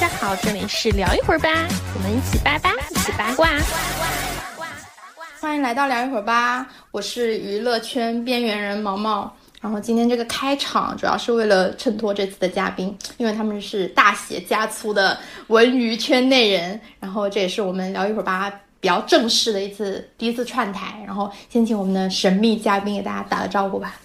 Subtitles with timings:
[0.00, 1.50] 家好，这里是聊一会儿吧，
[1.94, 3.50] 我们一起八八，一起八卦。
[5.38, 9.30] 欢迎来到聊一会儿吧，我是娱乐圈边缘人毛毛。
[9.60, 15.18] 然后今天这个开场主要是为了衬托这次的嘉宾，因为他们是大写加粗的
[15.48, 16.80] 文娱圈内人。
[16.98, 20.98] 然后这也是我们聊一会儿吧比较正式的一次第一次串台。
[21.04, 24.00] 然后先请我们的神秘嘉宾给大家打个招呼吧。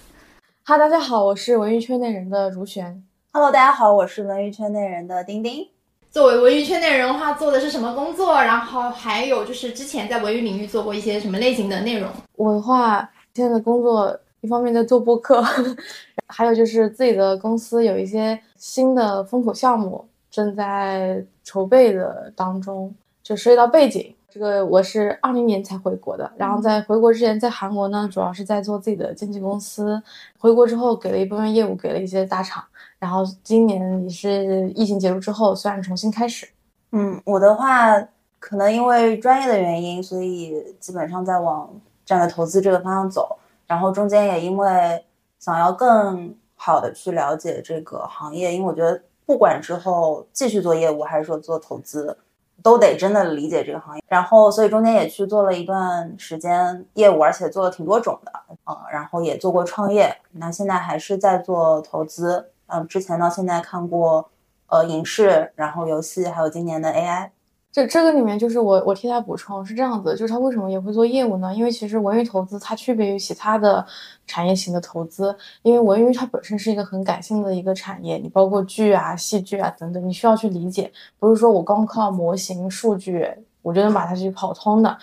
[0.66, 3.02] 哈，大家好，我是文娱圈内人的如璇。
[3.32, 5.70] Hello，大家好，我是文娱圈内人的丁丁。
[6.16, 8.36] 作为文娱圈内人的话，做的是什么工作？
[8.42, 12.10] 然后还有就是之前在文娱领域做过一些什么类型的内容？
[12.37, 13.00] 我的话，
[13.33, 14.18] 现在的工作。
[14.39, 15.43] 一方面在做播客，
[16.28, 22.95] 还有就是自己的公司有一些新的风口项目正在筹备的当中。
[23.21, 30.04] 就涉及到背景，这个我是二零年才回国的，然后在回国之前在韩国呢，主要是在做自己的经纪公司。
[30.38, 32.62] 回国之后给了一部分业务给了一些大厂，
[33.00, 36.45] 然后今年也是疫情结束之后，算重新开始。
[36.92, 37.98] 嗯，我的话
[38.38, 41.70] 可能因为专业的原因，所以基本上在往
[42.06, 43.38] 战略投资这个方向走。
[43.66, 45.02] 然后中间也因为
[45.40, 52.18] 想要更好的去了解这个行业，因为我觉得不管之后继续做业务还是说做投资，
[52.64, 54.03] 都得真的理解这个行业。
[54.08, 58.31] 然后所以中间也去做了一段时间业务，而且做了挺多种的
[58.64, 58.86] 啊。
[58.92, 62.52] 然后也做过创业，那现在还是在做投资。
[62.67, 64.30] 嗯，之前到现在看过
[64.67, 67.30] 呃影视，然后游戏，还有今年的 AI。
[67.76, 71.54] 这这个里面就是我我替他补充是这样子，就是他为什么也会做业务呢？
[71.54, 73.86] 因为其实文娱投资它区别于其他的
[74.26, 83.30] 产业型的投资，因为文娱它本身是一个很感性的一个产业，你包括剧啊、戏剧啊等等，你需要去理解，不是说我光靠模型数据
[83.62, 84.98] 我就能把它去跑通的。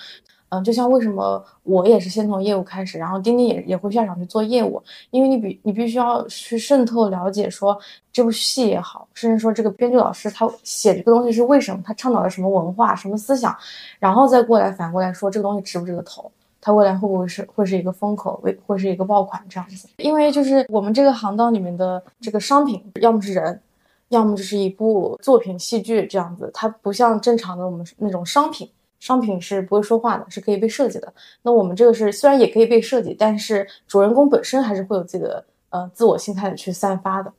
[0.55, 7.79] 嗯，就像为什么我也是先从业务开始，然后钉钉也也会下场去做业务，因为你比你必须要去渗透了解说
[8.13, 13.57] 这部戏也好，甚至说这个编剧老师他写这个东西是为什么，他倡导了什么文化、什么思想，
[13.99, 19.89] 然后再过来反过来说这个东西值不值得投，它未来会不会是会是一个风口，会会是一个爆款这样子。
[19.97, 23.59] 因为就是我们这个行当里面的这个商品，要么是人，
[24.11, 28.69] 要么就是一部作品、戏剧这样子，它不像正常的我们那种商品。
[29.03, 31.13] 商品是不会说话的，是可以被设计的。
[31.43, 37.33] 那我们这个是虽然也可以被设计，但是主人公本身还是会有自己的呃自我心态的去散发的。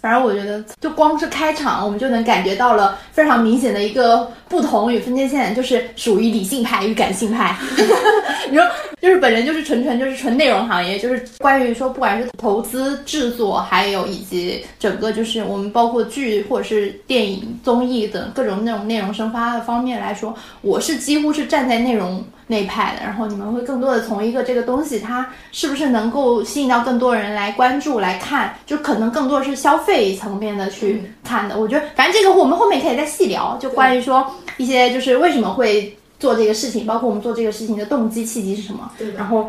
[0.00, 7.56] 反正我觉得，就光是开场，我们就能感觉到了非常明显的一个不同与分界线，就是属于理性派与感性派。
[8.50, 8.66] 你说，
[9.00, 22.22] 就是本人就是纯纯就是纯内容行业，就是关于说，不管是投资制作，还有以及整个就是我们包括剧或者是电影、综艺等各种那种内容生发的方面来说，我是几乎是站在内容。
[22.50, 31.56] 那一派的，然后你们会更多的从一个这个东西，它是不是能够吸引到更多人来关注来看，就可能更多是消费层面的去看的。
[31.56, 38.90] 我觉得，反正这个我们后面可以再细聊，就关于说一些就是为什么会做这个事情，包括我们做这个事情的动机契机是什么。
[38.98, 39.12] 对。
[39.12, 39.48] 然后，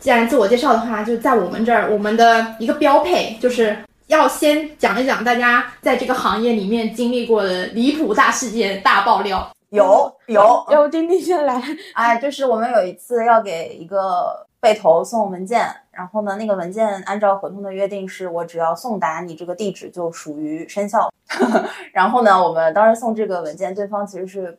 [0.00, 3.76] 既然自我介绍的话，就在我们这儿，我们的一个标配就是
[4.06, 9.46] 要先讲一讲大家在这个行业里面经历过的离谱大事件、大爆料。
[9.70, 11.62] 有有， 要丁丁先来。
[11.94, 21.12] 哎，就是我们有一次要给一个被投送文件，然后呢，那个文件按照合同的约定是我只要送达你这个地址就属于生效。
[21.92, 24.58] 然后呢，我们当时送这个文件，对方其实是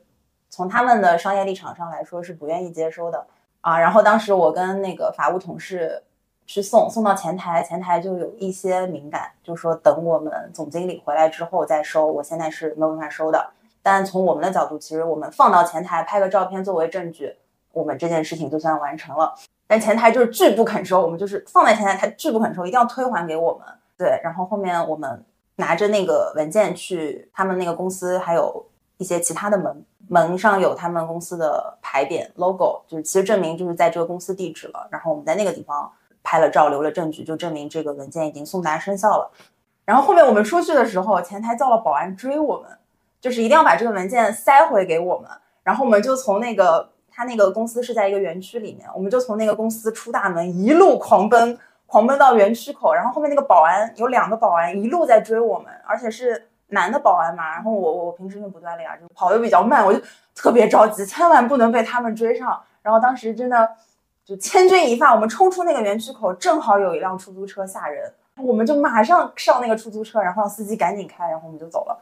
[0.49, 3.25] 从他们的商业立场上来说是不愿意接收的
[3.61, 3.79] 啊。
[3.79, 6.03] 然后当时我跟那个法务同事
[6.45, 13.49] 去送，送到前台，前台就有一些敏感，就说等我们总经理回来之后再收，我现在是没有办法收的。
[13.81, 17.35] 但从我们的角度，其实我们放到前台拍个照片作为证据，
[17.71, 19.33] 我们这件事情就算完成了。
[19.67, 23.61] 但前台就是拒不肯收，我们就是放在前台，他拒不肯收，一定要退还给我们。
[23.97, 25.23] 对，然后后面我们
[25.57, 28.65] 拿着那个文件去他们那个公司，还有
[28.97, 34.87] 一些其他的门，门上有他们公司的牌匾 logo，就是其实证明就是在这个公司地址了。
[34.89, 35.91] 然后我们在那个地方
[36.23, 39.31] 拍了照，留了证据，就证明这个文件已经送达生效了。
[39.85, 42.69] 然后后面我们出去的时候，前台叫了保安追我们。
[43.21, 45.29] 就是一定要把这个文件塞回给我们，
[45.63, 59.99] 然后我们就从那个他那个公司是在一个园区里面，我们就从那个公司出大门，一路狂奔，狂奔到园区口，然后后面那个保安有两个保安一路在追我们，而且是男的保安嘛，然后我我平时就不锻炼，就跑的比较慢，我就
[60.33, 62.61] 特别着急，千万不能被他们追上。
[62.81, 63.69] 然后当时真的
[64.23, 71.99] 就千钧一发，我们冲出那个园区口，正好有一辆出租车吓人，我们就马上上那个出租车，然后让司机赶紧开，然后我们就走了。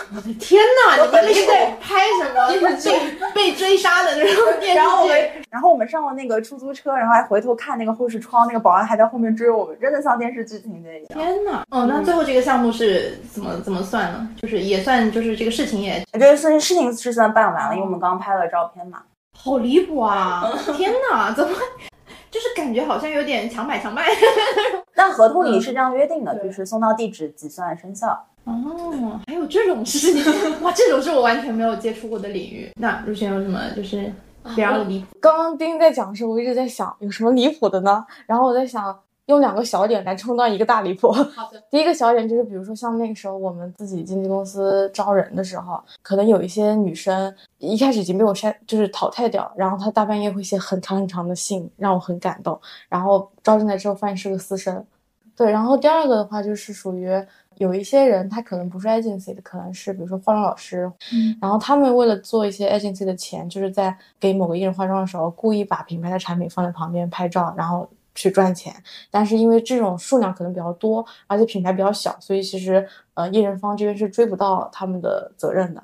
[0.38, 2.90] 天哪，你们是在 拍什么电视剧？
[3.34, 11.18] 被追杀的那种 电视然后我们？，然后我们上了那个出租车，然后还回头看那个后视窗，那个保安还在后面追我们，真的像电视剧情节一样。
[11.18, 11.64] 天哪！
[11.70, 14.28] 哦，那最后这个项目是怎么怎么算呢？
[14.40, 19.02] 就是也算就是这个事情也我觉得事情事情是算办完了，因为我们刚刚拍了照片嘛。
[19.34, 20.52] 好离谱啊！
[20.76, 21.54] 天哪，怎么
[22.32, 24.06] 就是感觉好像有点强买强卖？
[24.96, 28.08] 但合同里是这样约定的，就是送到地址即算生效。
[28.44, 30.24] 哦，还有这种事情
[30.62, 30.72] 哇！
[30.72, 32.72] 这种是我完全没有接触过的领域。
[32.80, 34.10] 那如轩有什么就是
[34.56, 35.06] 比较离谱？
[35.20, 38.04] 刚刚丁在讲的时候，我一直在想有什么离谱的呢？
[38.26, 38.98] 然后我在想
[39.32, 41.10] 用两个小点来充当一个大离谱。
[41.10, 52.60] 好的， 第一个小点就是，比如说像那个时候我们自己经纪公司招人的时候，可能有一些女生一开始已经被我筛，就是淘汰掉，然后她大半夜会写很长很长的信，让我很感动。
[52.88, 54.84] 然后招进来之后发现是个私生，
[55.36, 55.50] 对。
[55.50, 57.08] 然后第二个的话就是属于
[57.56, 68.74] 有一些人他可能不是 agency 的，可能是比如说化妆老师，嗯然后他们为了做一些 agency 的钱，就是在给某个艺人化妆的时候，故意把品牌的产品放在旁边拍照，然后去赚钱。
[69.10, 75.82] 但是因为这种数量可能比较多，而且品牌比较小，所以其实呃艺人方这边是追不到他们的责任的。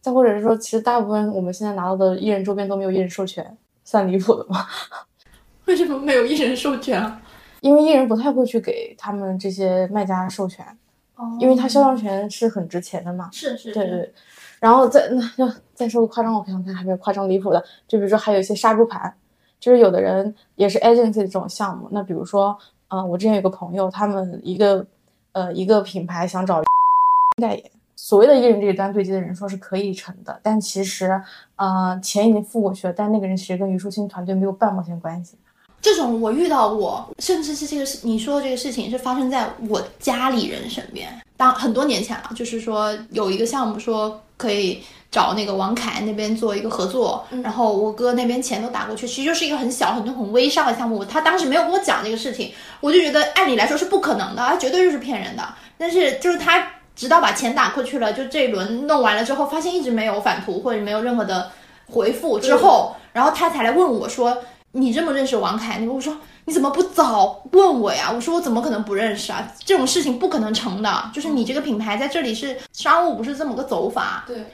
[0.00, 4.66] 再或者是说，其实大部分我们现在拿到的艺人周边都没有艺人授权，算离谱的吗？
[5.66, 7.22] 为什么没有艺人授权啊？
[7.60, 10.66] 因为艺人不太会去给他们这些卖家授权，
[11.38, 13.28] 因为他肖像权是很值钱的嘛。
[13.30, 14.12] 是是对对，
[14.58, 19.14] 然后再那要再说个夸张，我想想看还有没有夸张离谱的，就比如说还有一些杀猪盘，
[19.62, 24.84] 就是有的人也是 agency 这种项目，那比如说，呃，我之前有个朋友，他们一个
[25.30, 26.60] 呃一个品牌想找
[27.40, 31.22] 代言，所谓的艺人这一单对接的人说是可以成的，但其实
[31.54, 35.36] 呃钱已经付过去了，但那个人其实跟虞书欣团队没有半毛钱关系。
[35.80, 41.08] 这种我遇到过，甚至是这个事，你说的这个事情是发生在我家里人身边。
[41.36, 44.82] 当很多年前了，就是说有一个项目说可以
[45.12, 51.04] 找那个王凯那边做一个合作，然后我哥那边钱都打过去，其实就是一个很小、很很微商的项目。
[51.04, 52.50] 他当时没有跟我讲这个事情，
[52.80, 55.46] 我就觉得按理来说是不可能的，他绝对就是骗人的。
[55.76, 56.66] 但是就是他
[56.96, 61.50] 直到把钱打过去了，就这一轮弄完了之后，发现一直没有返图或者没有任何的
[61.90, 64.36] 回复之后，然后他才来问我说。
[64.74, 65.78] 你认不认识王凯？
[65.86, 66.16] 我说
[66.46, 68.10] 你怎么不早问我呀？
[68.10, 69.46] 我说我怎么可能不认识啊？
[69.66, 74.24] 这种事情不可能成的，就是你这个品牌在这里是商务，不是这么个走法。
[74.26, 74.46] 对，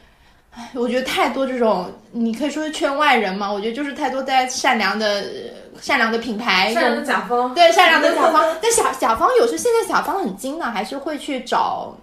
[0.51, 3.53] 唉，我觉得太多这种，你可以说是圈外人嘛。
[3.53, 11.95] 我觉得就是太多在善良的、呃善良的品牌，善良的甲方，对善良的甲方， 但甲甲方有时现在甲方很精呢，还是会去找。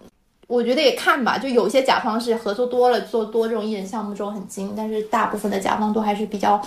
[0.47, 6.61] 我觉得也看吧，就有些甲方是合作多了，做多这种艺人项目之后很精，但是大部分的甲方都还是比较。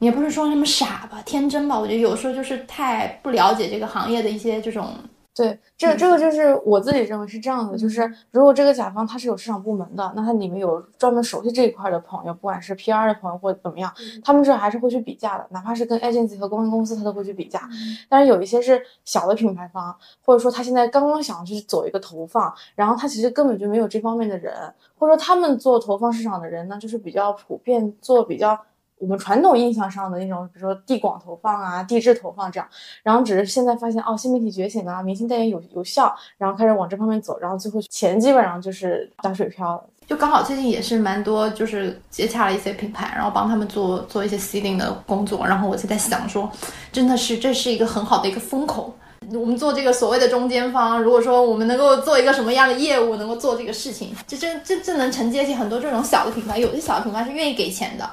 [0.00, 4.92] 也不是说他们傻吧，天真吧，我觉得有时候就是太不了解这个行业的一些这种，
[5.34, 13.90] 对，这这个就是我自己认为是这样的，就是如果这个甲方他是有市场部门的，那他里面有专门熟悉这一块的朋友，不管是 PR 的朋友或者怎么样，
[14.22, 17.66] 他们这还是会去比价的，哪怕是跟 agency 和公关公司，他都会去比价。
[18.10, 24.52] 但是有一些是小的品牌方，或者说他现在刚刚想去走一个投放，然后他其实根本就没有这方面的人，
[24.98, 28.58] 或者说他们做投放市场的人呢，就是比较普遍做比较。
[29.02, 32.68] 我们传统印象上的那种，比如说地广投放啊、地质投放这样，
[33.02, 39.84] 然后只是现在发现哦，新媒体觉醒啊，明星代言有有效，然后开始往这方面走，然后最后钱基本上就是打水漂了。
[40.06, 46.48] 就刚好最近也是蛮多，就是接洽了一些品牌，然后帮他们做做一些 seeding 的工作，然后我就在想说，
[46.92, 48.94] 真的是这是一个很好的一个风口。
[49.32, 58.08] 我们做这个所谓的中间方，如果说我们能够做一个什么样的业务，能够做这个事情，这这这这能承接起很多这种小的品牌，有些小的品牌是愿意给钱的。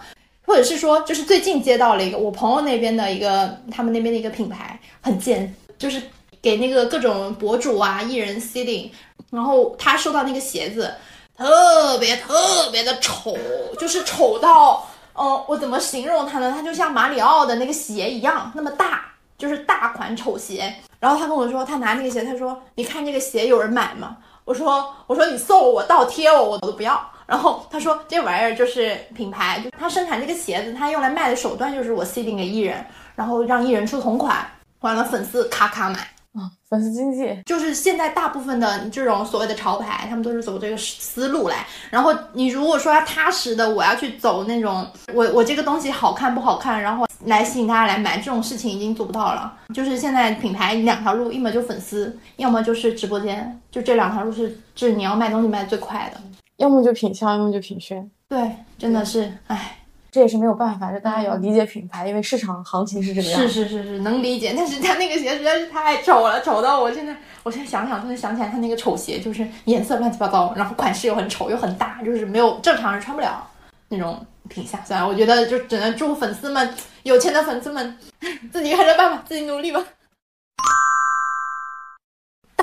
[0.49, 6.01] 或者是说，就是最近接到了一个我朋友那边的一个，他们那边的一个品牌很贱，就是
[6.41, 8.89] 给那个各种博主啊、艺人 seeding，
[9.29, 10.91] 然后他收到那个鞋子，
[11.37, 13.37] 特别特别的丑，
[13.77, 16.51] 就是丑到，嗯、我怎么形容它呢？
[16.57, 19.05] 它就像马里奥的那个鞋一样，那么大，
[19.37, 20.73] 就是大款丑鞋。
[20.99, 26.99] 然后他跟我说，他拿那个鞋，他说：“你看这个鞋有人买吗？”我说：“我说你送我倒贴我，我都不要。”
[27.29, 32.83] 然后他说：“这玩意儿就是品牌，就他生产这个鞋子，他用来卖的手段就是我 seeding 给艺人，
[33.15, 34.43] 然后让艺人出同款，
[34.79, 35.99] 完了粉丝咔咔买。”
[36.33, 41.65] 啊，粉丝经济，就是现在大部分的这种所谓的潮牌，他们都是走这个思路来。
[41.89, 49.51] 然后你如果说要踏实的，我要去走那种我我这个东西好看不好看，然后来吸引大家来买，这种事情已经做不到了。
[49.73, 56.21] 就是现在品牌两条路，要么就粉丝，要么就是直播间，就这两条路是就是你要卖东西卖最快的。
[56.59, 58.09] 要么就品相，要么就品宣。
[58.27, 59.77] 对，真的是，唉，
[60.11, 63.53] 这也是没有办法，就大家也要理解品牌，因为市场行情是这个样是子。
[63.53, 64.53] 是是是，能理解。
[64.55, 73.47] 但是他那个鞋实在是太丑了，丑到我现在，我现在想想都能想起来他那个丑鞋，就是颜色乱七八糟，然后款式又很丑又很大，就是没有正常人穿不了
[73.87, 74.85] 那种品相。
[74.85, 76.69] 算了，我觉得就只能祝粉丝们，
[77.03, 77.97] 有钱的粉丝们
[78.51, 79.81] 自己看着办吧，自己努力吧。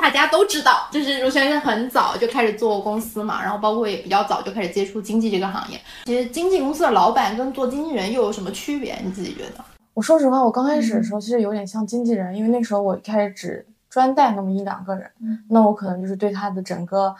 [0.06, 5.76] 大家都知道，就是卢轩是很早就开始做公司嘛，然后包括也比较早就开始接触经纪这个行业。
[6.04, 8.96] 其实经纪公司的老板跟做经纪人又有什么区别？
[9.02, 9.64] 你自己觉得？
[9.94, 15.10] 我说实话，我刚开始的时候其实有点像经纪人，因为那时候我一开始只专带那么一两个人，
[15.50, 17.12] 那我可能就是对他的整个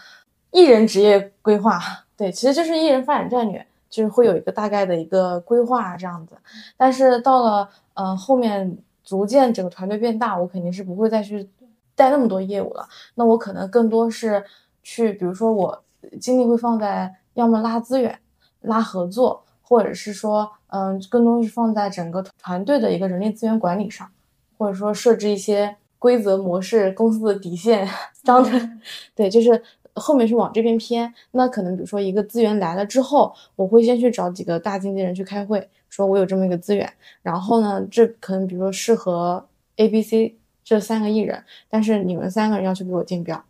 [0.53, 1.81] 艺人职业规划，
[2.17, 6.37] 对，其实就是艺人发展战略，就是会有一个大概的一个规划这样子。
[6.77, 11.49] 但是到了呃后面逐渐整个团队变大，我肯定是不会再去
[11.97, 12.87] 带那么多业务了。
[13.17, 14.45] 那我可能更多是
[14.85, 15.83] 去，比如说我
[16.21, 18.17] 精力会放在要么拉资源、
[18.61, 24.09] 拉合作，或者是说，嗯，更多是放在整个团队的一个人力资源管理上，
[24.57, 27.89] 或者说设置一些规则模式、公司的底线
[28.23, 28.81] 章程，
[29.17, 29.61] 对，就是
[29.95, 31.13] 后面是往这边偏。
[31.33, 39.45] 那可能比如说一个资源来了之后，我会先去找几个大经纪人去开会，说我有这么一个资源，然后呢，这可能比如说适合
[39.77, 43.41] A、B、C 这三个艺人，但是你们三个人要去给我竞标。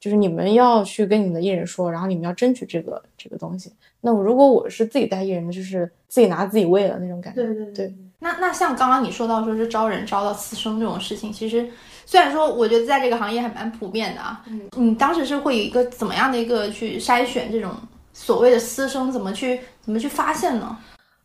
[0.00, 3.72] 就是你们要去跟你们的艺人说，然后你们要争取这个这个东西。
[4.00, 7.44] 那我如果我是自己带艺人的，就是自己拿自己喂的那种感觉。
[7.44, 11.68] 对对那那像刚刚你说到说是招人招到私生这种事情，其实
[12.04, 17.72] 虽然说我觉得在这个行业还蛮普遍的啊，嗯，你当时是会有一个怎么样的一个去筛选这种
[18.12, 20.76] 所谓的私生，怎么去怎么去发现呢？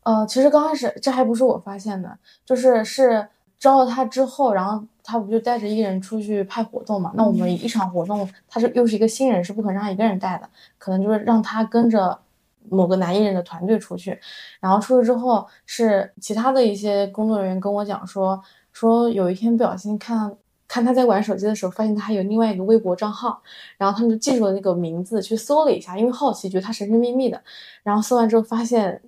[0.03, 3.27] 呃，其实刚开始这还不是我发现的，就是是
[3.57, 7.13] 招了他之后，然后他不就带着艺人出去派活动嘛？
[7.15, 12.19] 那我们一场活动，他是又是一个新人，是不可能让他一个人带的，可能就是让他跟着
[12.67, 14.19] 某个男艺人的团队出去，
[14.59, 18.37] 然后出去之后是其他的一些工作人员跟我讲说，
[18.73, 20.35] 说有一天不小心看
[20.67, 23.41] 看他在玩手机的时候，发现他还有另外一个微博账号，
[23.77, 27.41] 然后他们就记住了那个名字去搜了一下，因为好奇觉得他神神秘秘的，
[27.81, 29.01] 然后搜完之后发现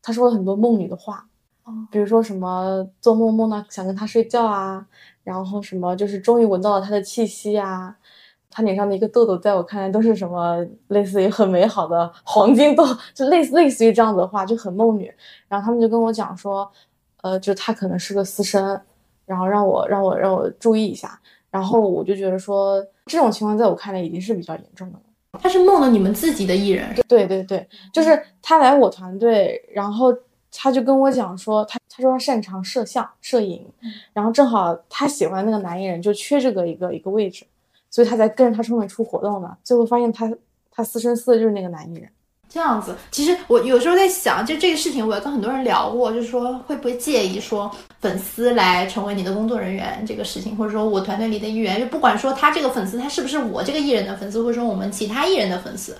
[0.00, 1.26] 他说了很多梦女的话。
[1.88, 4.84] 比如说什么做梦梦到想跟他睡觉啊，
[5.22, 7.94] 然后什么就是终于闻到了他的气息啊，
[8.50, 12.84] 他脸上的一个痘痘，在我看来都是什么类似于很美好的 黄金痘，
[13.14, 15.12] 就类似类似于这样子的话，就很梦女。
[15.48, 16.70] 然后他们就跟我讲说，
[17.22, 18.80] 呃，就他可能是个私生，
[19.26, 21.20] 然后让我让我让我注意一下。
[21.50, 25.02] 然后我就觉得说，这种情况在我看来已经是比较严重的了。
[25.40, 30.14] 他是梦了你们自己的艺人，对对对，就是他来我团队，然后。
[30.52, 33.64] 他就跟我讲说，他他说他擅长摄像摄影，
[34.12, 37.44] 然后正好他喜欢那个男艺人，就缺这个一个一个位置，
[37.90, 39.56] 所以他才跟着他出门出活动的。
[39.62, 40.32] 最后发现他
[40.70, 42.08] 他私生私的就是那个男艺人。
[42.52, 55.96] 这样子，其实我有时候在想，就这个事情，我也跟很多人聊过，就是说会不会介意说粉丝来成为你的工作人员这个事情，或者说我团队里的一员，就不管说他这个粉丝他是不是我这个艺人的粉丝，或者说我们其他艺人的粉丝，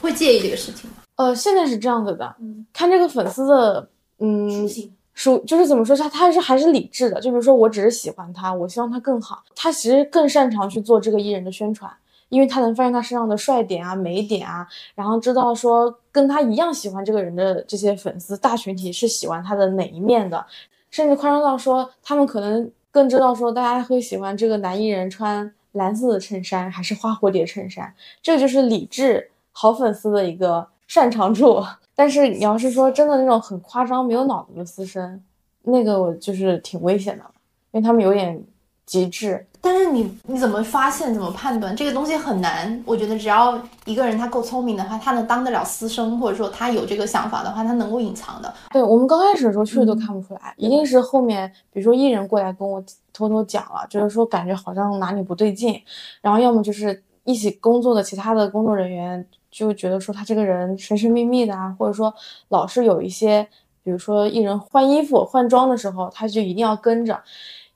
[0.00, 0.96] 会介意这个事情吗？
[1.14, 2.34] 呃，现在是这样子的，
[2.72, 4.68] 看这个粉丝的，嗯，属
[5.14, 7.20] 属就是怎么说，他他是还是理智的。
[7.20, 11.90] 就比如说，我只是喜欢他，我希望他更好，他其实更擅长去做这个艺人的宣传，
[12.28, 20.44] 因为他能发现他身上的帅点啊、美点啊，然后知道说跟他一样喜欢这个人的这些粉丝大群体是喜欢他的哪一面的，
[20.90, 30.66] 甚至夸张到说，他们可能更知道说大家会喜欢这个男艺人穿蓝色的衬衫还是花蝴蝶衬衫，这就是理智好粉丝的一个。
[30.86, 35.22] 擅长处，但是你要是说真的那种很夸张、没有脑子的私生，
[35.62, 37.24] 那个我就是挺危险的，
[37.70, 38.42] 因为他们有点
[38.84, 39.46] 极致。
[39.60, 42.82] 但是你你怎么发现、怎么判断这个东西很难？
[42.84, 48.52] 我觉得只要一个人他够聪明的话，他能当得了私生，或者说他有这个想法的话，他能够隐藏的。
[48.72, 52.82] 对我们刚开始的时候确实都看不出来，一定是后面比如说艺人过来跟我
[53.12, 55.80] 偷偷讲了，就是说感觉好像哪里不对劲，
[56.20, 59.26] 然后要么就是一起工作的其他的工作人员。
[59.54, 62.12] 就觉得说他这个人神神秘秘的啊，或者说
[62.48, 63.48] 老是有一些，
[63.84, 67.22] 比如说艺人换衣服换装的时候，他就一定要跟着，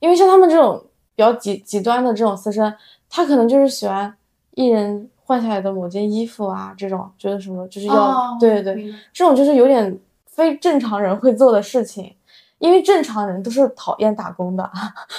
[0.01, 2.75] 因为像他们这种比较极极端的这种私生，
[3.09, 4.13] 他可能就是喜欢
[4.57, 12.13] 艺人换下来的某件衣服啊，这种觉得什么就是要对对对，这种就是有点非正常人会做的事情，
[12.59, 14.65] 因为正常人都是讨厌打工的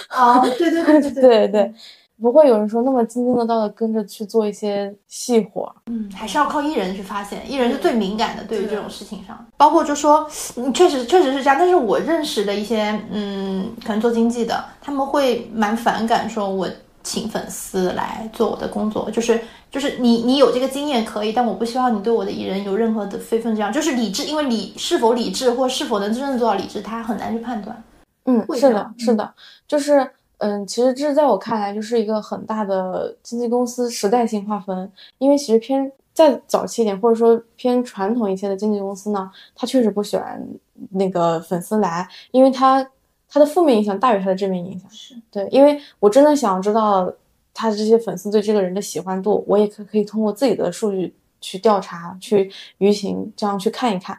[0.09, 1.73] 啊，对对对对对对。
[2.21, 11.55] 不会有人说那么津津乐道的跟着去做一些细活，嗯，还是要靠艺人去发现，艺人是最敏感的，对于这种事情上，包括就说，嗯，确实确实是这样。
[11.57, 16.67] 但是我认识的一些，嗯，可能做经济的，他们会蛮反感说我
[17.03, 19.39] 请粉丝来做我的工作，就是
[19.71, 27.83] 就是你你有这个经验可以，但我不希望你对我的艺人有任何的非分之想，就是理智，因为理是否理智或是否能真正做到理智，他很难去判断。
[28.25, 29.33] 嗯，是的是的，
[29.67, 30.07] 就是
[30.39, 40.45] 嗯，其实这在我看来就是一个很大的经纪公司时代性划分，因为其实偏再早期一点，或者说偏传统一些的经纪公司呢，他确实不喜欢
[40.91, 42.85] 那个粉丝来，因为他
[43.29, 44.89] 他的负面影响大于他的正面影响。
[44.89, 47.11] 是对，因为我真的想知道
[47.53, 54.17] 他这些粉丝对这个人的喜欢度，我也可可以通过自己的数据去调查、去舆情这样去看一看。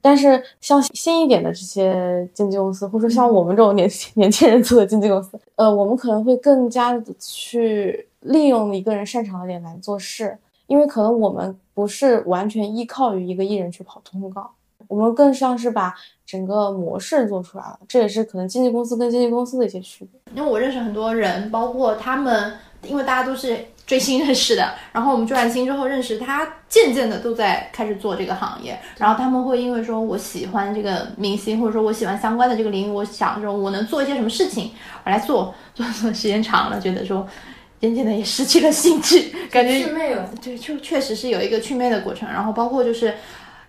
[0.00, 10.36] 但是像新一点的这些经纪公司，或者说像我们这种年轻 年轻人做的经纪公司，呃，我们可能会更加的去利用一个人擅长的点来做事，
[10.66, 14.50] 因为可能我们不是完全依靠于一个艺人去跑通告。
[14.88, 15.94] 我们更像是把
[16.26, 20.20] 整个模式做出来了，这也是可能经纪公司跟经纪公司的一些区别。
[20.34, 28.78] 因为我认识很多人，包括他们，因为大家都是追星认识的， 然后我们追完星之后认识他，渐渐的都在开始做这个行业。
[28.98, 34.70] 然后他们会因为说我喜欢这个明星，或者说我喜欢相关的这个领域，我想说我能做一些什么事情，
[35.04, 37.26] 我来做，做做时间长了，觉得说
[37.80, 40.28] 渐渐的也失去了兴趣，感觉妹了。
[40.42, 42.28] 对，就确实是有一个祛魅的过程。
[42.28, 43.14] 然后包括就是，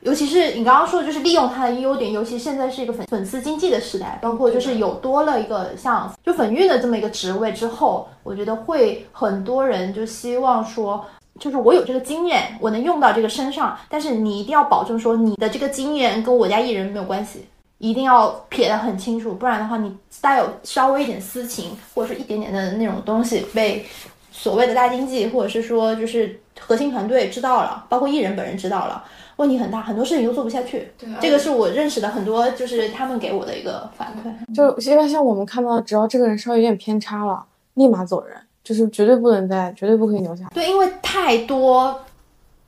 [0.01, 11.05] 尤其是你刚刚说的，就是利用它的优点，尤其现在是一个粉粉丝经济的时代，包括就是有多了一个像就粉运的这么一个职位之后，我觉得会很多人就希望说。
[11.39, 17.47] 就是我有这个经验，我能用到这个身上，但是你一定要保证说你的这个经验跟我家艺人没有关系，
[17.79, 23.83] 一定要撇得很清楚，不然的话，你带有稍微一点私情或者是一点点的那种东西被
[24.29, 29.03] 所谓的大经济或者是说就是核心团队知道了，包括艺人本人知道了，
[29.41, 30.87] 问题很大，很多事情都做不下去。
[30.97, 34.53] 对这个是我认识的很多，就是他们给我的一个反馈。
[34.55, 37.43] 就因为像我们看到，只要这个人稍微有点偏差了，
[37.73, 40.45] 立马走人，就是绝对不能再，绝对不可以留下。
[40.53, 41.99] 对，因为太多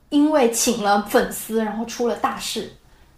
[0.08, 2.70] 因为请了粉丝然后出了大事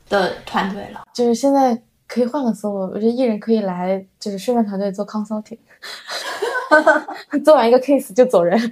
[0.09, 1.03] 的团队了。
[1.15, 5.59] 就是现在可以换个思路，我觉得艺人可以来就是宣传团队做 consulting，
[7.43, 8.61] 做完一个 case 就走人。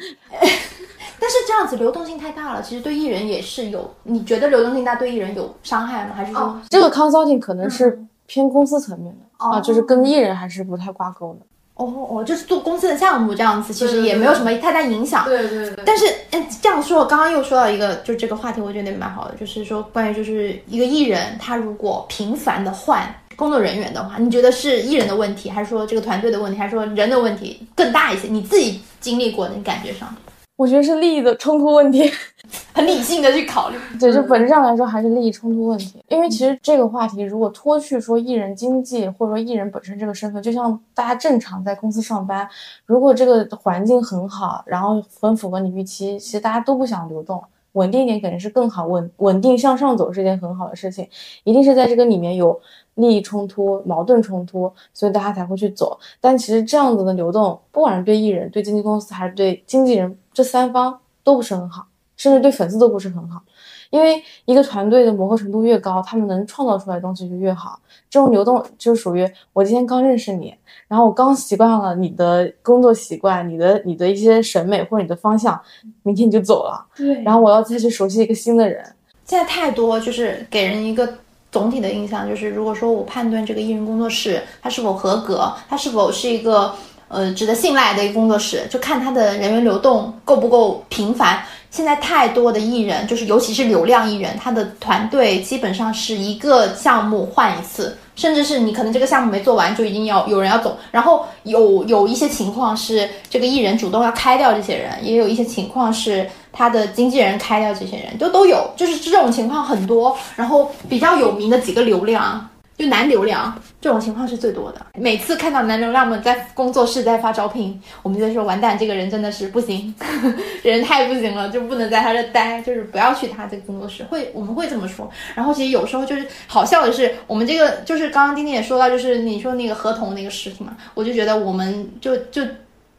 [1.25, 3.90] 但是这样子流动性太大了，其实对艺人也是有。
[4.02, 6.11] 你觉得流动性大对艺人有伤害吗？
[6.14, 11.47] 还是说、这个 consulting 可能是偏公司层面的、啊，哦就是跟艺人还是不太挂钩的。
[11.76, 15.25] 哦哦，就是做公司的项目这样子，其实也没有什么太大影响。
[15.25, 15.83] 对对对。
[15.87, 23.03] 但是，嗯，这样说，我刚刚又说到一个，就这个话题，我觉得蛮好的，就是说关于就是一个艺人，他如果频繁的换
[23.35, 28.29] 工作人员的话，你觉得是艺人的问题，还是说这个团队的问题，还是说人的问题更大一些？
[28.29, 30.14] 你自己经历过的，你感觉上
[30.57, 32.11] 我觉得是利益的冲突问题。
[32.75, 33.79] 很理性的去考虑。
[33.99, 36.05] 对，就本质上来说还是利益冲突问题。
[36.09, 42.47] 因为其实这个话题如果脱去说艺人经济或者说艺人本身这个身份，就像大家正常在公司上班，
[42.85, 47.43] 如果这个环境很好，然后很符合你预期，其实大家都不想流动。
[47.74, 51.08] 稳定一点肯定是更好，稳稳定向上走是一件很好的事情，
[51.44, 52.60] 一定是在这个里面有
[52.94, 55.98] 利益冲突、矛盾冲突，所以大家才会去走。
[56.20, 63.42] 但其实这样子的流动，不管是对艺人、对经纪公司还是对经纪人这三方都不是很好，甚至对粉丝都不是很好。
[63.90, 67.79] 因为一个团队的磨合程度越高，他们能创造出来的东西就越好。
[68.11, 70.55] 这种流动就属于我今天刚认识你，
[70.87, 75.61] 然后我刚习惯了你的工作习惯、你的你的一些审美或者你的方向，
[76.03, 78.85] 明天你就走了，对然后我要再去熟悉一个新的人。
[79.25, 81.09] 现在太多就是给人一个
[81.51, 86.75] 总体的印象，就是如果说我判断这个艺人工作室它是否合格，它是否是一个
[87.14, 91.42] 呃值得信赖的一个工作室，就看他的人员流动够不够频繁。
[91.70, 110.16] 现在太多的艺人，就是尤其是流量艺人，他的团队基本上是一个项目换一次，甚至是你可能这个项目没做完就已经要有人要走，然后有有一些情况是这个艺人主动要开掉这些人，也有一些情况是他的经纪人开掉这些人，都都有，就是这种情况很多。
[110.37, 114.87] 然后比较有名的几个流量，就男流量这种情况是最多的。
[114.94, 119.94] 每次看到男流量们在工作室在发招聘，我们就说完蛋，这个人真的是不行，
[120.62, 124.02] 人太不行了，就不能在他这待，就是不要去他这个工作室。
[124.04, 125.08] 会我们会这么说。
[125.34, 132.42] 然后其实有时候就是好笑的是，我们这个就是刚刚丁丁也说到，就是你说那个合同那个事情嘛，我就觉得我们就就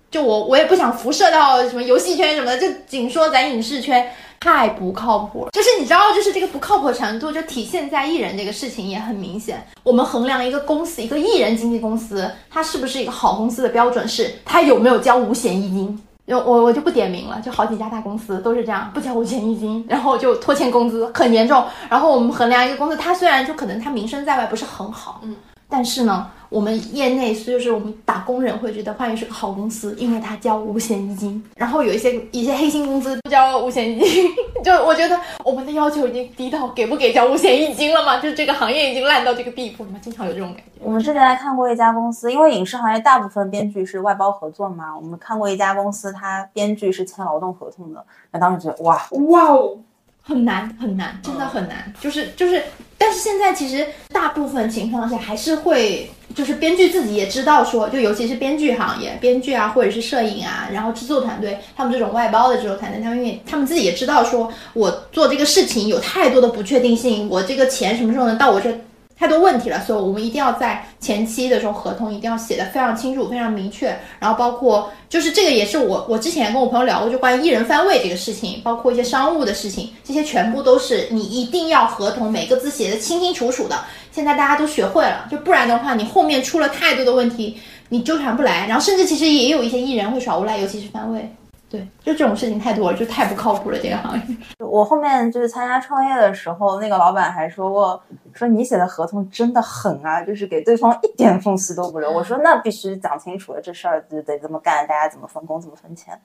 [0.09, 4.09] 就我我也不想辐射到什么游戏圈什么的，就仅说咱影视圈。
[4.45, 9.65] 太不靠谱了，就是你知道，就是这个不靠谱程度，就体现在艺人这个事情也很明显。
[9.81, 15.99] 我们衡量一个公司，一个艺人经纪公司，它是不是一个好公司的标准是，它有没有交五险一金。
[16.27, 21.63] 就我我就不点名了，就好几家大公司都是这样，不交五险一金，然后就拖欠工资， 很严重。
[21.89, 25.35] 然后我们衡量一个公司，它虽然就可能它名声在外不是很好，嗯，
[25.67, 31.43] 但是呢，我们业内就是我们打工人会觉得幻娱是个好公司，因为它交五险一金。
[31.55, 34.29] 然后有一些一些黑心公司不交五险一金，
[34.63, 38.19] 就我觉得我们的要求已经低到给不给交五险一金了嘛？
[38.19, 39.99] 就是这个行业已经烂到这个地步了吗？
[40.01, 40.71] 经常有这种感觉。
[40.79, 49.77] 我们之前还看过一家公司，因为影视行业大部分编剧是外包合作嘛，我们看过一家公司，它编剧是签劳动合同的，那当时觉得哇，哇哦，
[50.27, 51.93] 很难很难，真的很难。
[52.01, 52.63] 就是就是，
[52.97, 68.75] 但是现在其实大部分情况下还是会，就是编剧自己也知道说，就尤其是编剧行业，编剧啊或者是摄影啊，然后制作团队，他们这种外包的制作团队，他们因为他们自己也知道说，我做这个事情有太多的不确定性，我这个钱什么时候能到我这？
[69.17, 73.97] 太多问题了，所以我们一定要在前期的时候合同一定要写的非常清楚、非常明确。
[74.19, 83.79] 然后包括就是这个也是我我之前跟我朋友聊过，就关于艺人翻位这个事情，包括一些商务的事情，这些全部都是你一定要合同每个字写的清清楚楚的。
[84.11, 87.57] 现在大家都学会了，就不然的话，你后面出了太多的问题，
[87.89, 88.67] 你纠缠不来。
[88.67, 91.29] 然后甚至其实也有一些艺人会耍无赖，尤其是翻位。
[91.67, 93.79] 对，就这种事情太多了，就太不靠谱了。
[93.79, 94.23] 这个行业，
[94.59, 98.01] 我后面就是参加创业的时候，那个老板还说过，
[98.33, 102.09] 说你写的合同真的狠啊，就是给对方一点缝隙都不留。
[102.09, 106.19] 我说那必须讲清楚了，这事儿就得这么干，大家怎么分工，怎么分钱。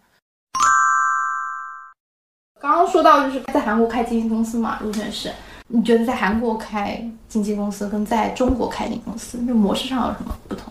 [2.61, 5.33] 刚刚说到就是在韩国开经纪公司嘛，陆晨是，
[5.68, 10.70] 你觉得在韩国开经纪公司跟在中国开经纪公司，就模式上有什么不同？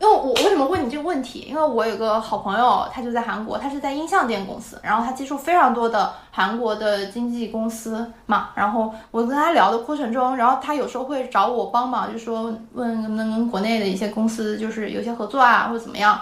[0.00, 1.46] 因为我为什么问你这个问题？
[1.48, 8.50] 因为我有个好朋友，他就在韩国，他是在音像店公司，然后他接触非常多的韩国的经纪公司嘛。
[8.54, 16.20] 然后我跟他聊的过程中，然后他有时候会找我帮忙，就说问能不能跟国内的一些公司就是有些合作啊，或者怎么样。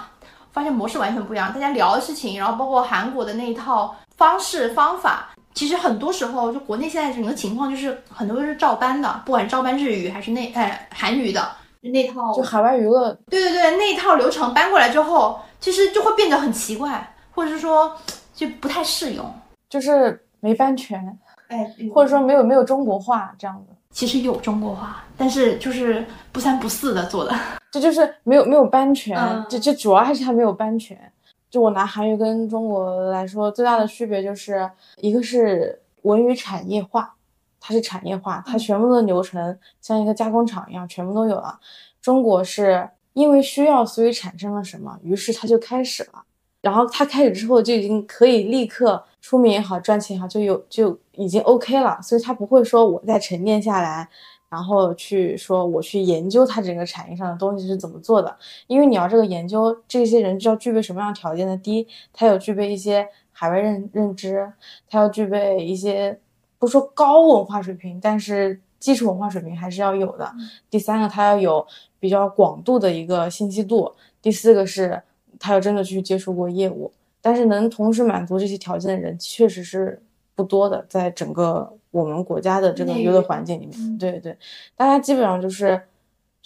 [0.52, 11.46] 发现模式完全不一样，大家聊的事情，然后包括韩国的那一套方式方法，其实很多时候就国内现在整个情况就是很多都是照搬的，不管照搬日语还是那哎韩语的。
[11.92, 17.92] 那套就海外娱乐，对对对，那一套流程搬过来之后，其实就会变得很奇怪，或者是说
[18.35, 19.25] 就不太适用，
[19.68, 21.18] 就是没搬全，
[21.49, 23.75] 哎，或者说没有没有中国化这样的。
[23.90, 27.35] 其实有中国化，但是就是不三不四的做的，
[27.72, 29.16] 这就是没有没有搬全，
[29.49, 30.99] 这这主要还是它没有搬全。
[31.49, 34.68] 就我拿韩语跟中国来说，最大的区别就是
[35.01, 37.14] 一个是文娱产业化。
[37.66, 41.59] 它是产业化，它全部的流程像一个加工厂一样，全部都有了。
[42.00, 46.22] 中国是因为需要，所以产生了什么，于是它就开始了。
[46.61, 51.98] 然后它开始之后就已经可以立刻出名也好，赚钱也好，就有就已经 OK 了。
[52.00, 54.09] 所以它不会说我再沉淀下来，
[54.48, 58.37] 然后去说我去研究它整个产业上的东西是怎么做的。
[58.68, 61.57] 因为你要这个研究，这些人就要具备什么样的条件呢？
[61.57, 64.52] 第一，他有具备一些海外认认知，
[64.88, 66.20] 他要具备一些。
[66.58, 70.32] 不说高文化水平，但是基础文化水平还是要有的。
[70.70, 71.66] 第三个，他要有
[71.98, 73.92] 比较广度的一个信息度。
[74.22, 75.02] 第四个是，
[75.38, 76.92] 他要真的去接触过业务。
[77.20, 80.00] 但是能同时满足这些条件的人，确实是
[80.34, 83.98] 不多的，在整个我们国家的这个娱乐环境里面。
[83.98, 84.36] 对对，
[84.76, 85.82] 大家基本上就是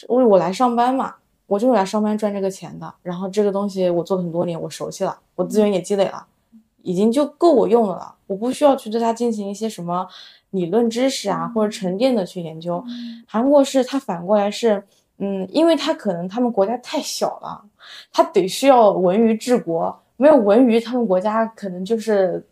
[0.09, 2.95] 为我来上班嘛，我就是来上班赚这个钱的。
[3.03, 6.27] 然后这个东西我做了很多年，我熟悉了，我资源也积累了。
[6.83, 10.07] 已经就够我用的了，我不需要去对它进行一些什么
[10.51, 12.81] 理论知识啊，或者沉淀的去研究。
[13.27, 14.81] 韩国是它反过来是，
[15.19, 17.61] 嗯，因为它可能他们国家太小了，
[18.13, 22.47] 它得需要文娱治国，没有文娱，他们国家可能就是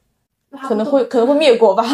[0.63, 1.85] 可能会可能会灭国吧，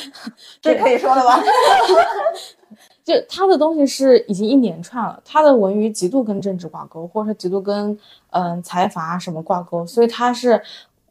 [0.60, 1.40] 这可以说了吧？
[3.02, 10.62] 就他的东西是已经一连串了，他的文娱极度跟政治挂钩，或者说极度跟嗯财阀什么挂钩，所以他是。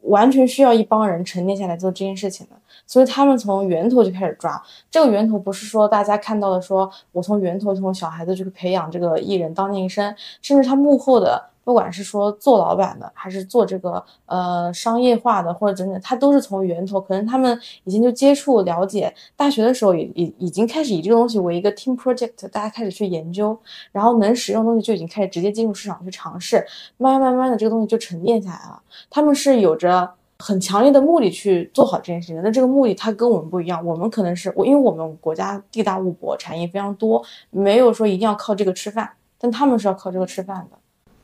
[0.02, 4.62] 完全需要一帮人沉淀下来做这件事情的，所以他们从源头就开始抓。
[4.90, 17.00] 这个源头不是说大家看到的，说我从源头从小孩子这个培养这个艺人当练习生，甚至他幕后的，不管是说做老板的，还是做这个呃商业化的，或者等等，他都是从源头。
[17.00, 23.56] 可能他们已经就接触了解，大学的时候也已已经开始以这个东西为一个 team project，大家开始去研究，
[23.92, 28.82] 然后能使用东西就已经开始直接进入市场去尝试，慢慢慢慢的这个东西就沉淀下来了。
[29.08, 40.76] 他们是有着很强烈的目的去做好这件事情，那这个目的它跟我们不一样，我们可能是我，因为我们国家地大物博，产业非常多，没有说一定要靠这个吃饭，但他们是要靠这个吃饭的。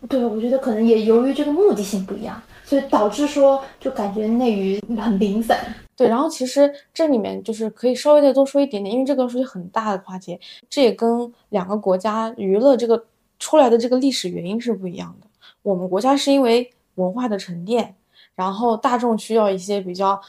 [0.07, 5.59] 对，我觉得可能也由于这个目的性不一样，所以导致说就感觉内娱很零散。
[5.97, 13.05] 对，然后其实这里面就是可以稍微再多说一点点，因为这个属于很大的话题，这也跟两个国家娱乐这个
[13.39, 15.27] 出来的这个历史原因是不一样的。
[15.63, 16.71] 我们国家是因为。
[16.99, 17.95] 文化的沉淀，
[18.35, 20.21] 然后大众需要一些比较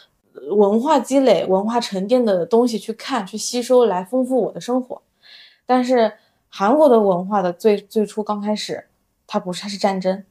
[0.52, 5.02] 文化积累、文化沉淀的东西去看、去吸收，来丰富我的生活。
[5.66, 6.14] 但是，
[6.48, 8.86] 韩国的文化的最最初刚开始，
[9.32, 10.24] 它不是，它是战争，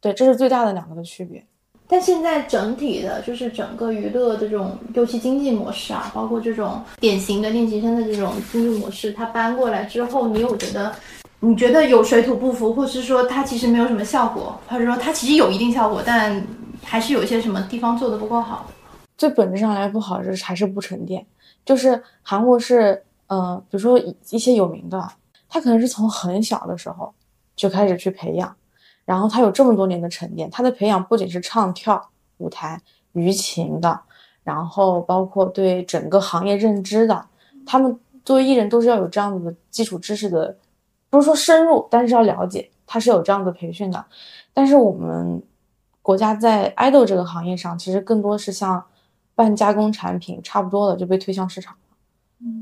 [0.00, 1.46] 对，这是最大的两个的区别。
[1.86, 10.92] 但现在整体的，就是整个娱乐的这种，尤其经济模式啊，包括这种典型的练习生的这种经济模式，它搬过来之后，你有觉得，
[11.38, 16.44] 你觉得有水土不服，或是说它其实没有什么效果，或者说它其实有一定效果，但
[16.82, 18.68] 还是有一些什么地方做的不够好？
[19.16, 21.24] 最本质上来不好就是还是不沉淀，
[21.64, 23.96] 就是韩国是，呃，比如说
[24.30, 25.08] 一些有名的，
[25.48, 27.12] 他可能是从很小的时候
[27.60, 28.56] 就开始去培养。
[29.04, 32.80] 然后他有这么多年的沉淀，他的培养不仅是唱跳、舞台、
[33.12, 34.00] 舆情的，
[34.42, 37.26] 然后包括对整个行业认知的。
[37.66, 40.56] 他们作为艺人都是要有这样子的基础知识的，
[41.10, 44.02] 不是说深入，但是要了解，他是有这样的培训的。
[44.54, 45.42] 但是我们
[46.00, 48.82] 国家在爱豆这个行业上，其实更多是像
[49.34, 51.76] 半加工产品，差不多的就被推向市场。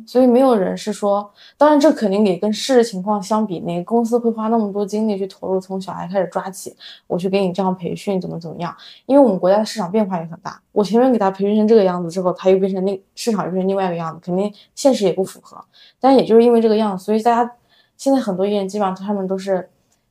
[0.04, 6.74] 所以没有人是说，当然这肯定也跟事实情况相比，哪个公司会花那么多精力去投入，从小孩开始抓起，
[7.06, 8.74] 我去给你这样培训，怎么怎么样？
[9.06, 15.64] 因为我们国家的市场变化也很大，我前面给他培训成这个样子之后，他又变成那市场又变成另外一个样子，肯定现实也不符合。
[16.00, 17.56] 但也就是因为这个样子，所以大家
[17.96, 19.70] 现在很多艺人基本上他们都是，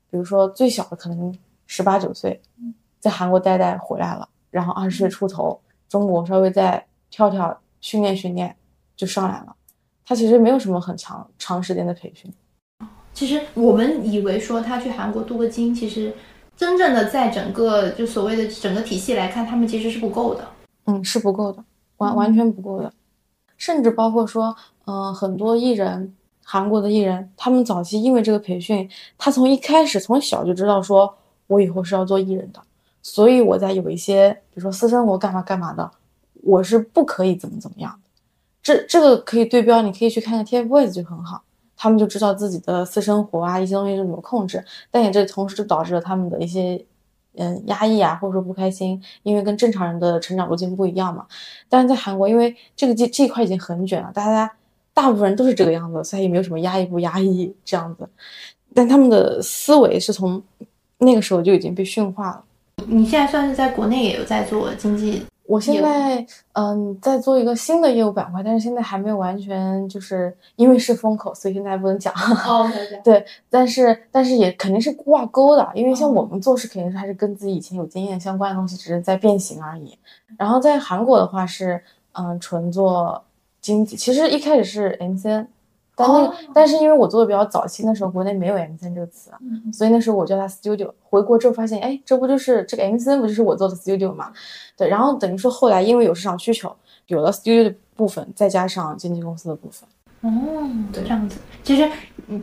[0.09, 2.39] 比如说最小的可能十八九岁，
[3.01, 8.55] 在韩国待待回来了，然后二十岁出头，中国稍微再跳跳训练训练
[8.95, 9.55] 就上来了。
[10.07, 12.33] 他其实没有什么很长长时间的培训。
[13.13, 16.13] 其实我们以为说他去韩国镀个金，其实
[16.55, 20.47] 真正的在整个就所谓的整个体系来看，他们其实是不够的。
[20.85, 21.61] 嗯，是不够的，
[21.97, 22.93] 完完全不够的。
[23.57, 31.13] 甚至包括说，嗯，很多艺人，韩国的艺人，他们早期因为这个培训，他从一开始从小就知道说，
[31.47, 32.61] 我以后是要做艺人的，
[33.01, 35.91] 所以我在有一些，比如说私生活干嘛干嘛的，
[36.43, 37.99] 我是不可以怎么怎么样。
[38.67, 41.41] 这这个可以对标，你可以去看看 TFBOYS 就很好，
[41.77, 46.83] 他们就知道自己的私生活啊，一些东西是怎么控制，但也这同时就导致了他们的一些
[47.37, 51.25] 嗯压抑啊，或者说不开心，因为跟正常人的成长路径不一样嘛。
[51.69, 54.51] 但是在韩国，因为这个这这一块已经很卷了，大家
[54.93, 58.05] 大部分人都是这个样子，所以也没有什么压抑不压抑这样子。
[58.73, 60.43] 但他们的思维是从
[60.97, 62.43] 那个时候就已经被驯化了。
[62.85, 65.23] 你现在算是在国内也有在做经济。
[65.47, 72.13] 我现在嗯在做一个新的业务板块，但是现在还没有完全，就是因为是风口，所以现在还不能讲。
[72.45, 72.69] 哦，
[73.03, 79.97] 对，但是但是也肯定是挂钩的，因为像我们做事肯定是还是跟自己以前有经验相关的东西，只是在变形而已。
[80.37, 81.81] 然后在韩国的话是
[82.11, 83.23] 嗯纯做
[83.61, 85.47] 经济，其实一开始是 MCN。
[85.97, 89.39] 但那个，但是因为我做的比较早期，那时候国内没有 M C N 这个词啊，
[89.73, 90.91] 所以那时候我叫它 Studio。
[91.01, 94.31] 回国之后发现，哎，这不就是这个 M C N 不就是我做的 Studio 吗？
[94.77, 96.75] 对，然后等于说后来因为有市场需求，
[97.07, 99.89] 有了 Studio 的部分，再加上经纪公司的部分。
[100.21, 101.89] 哦，对，这样子，其实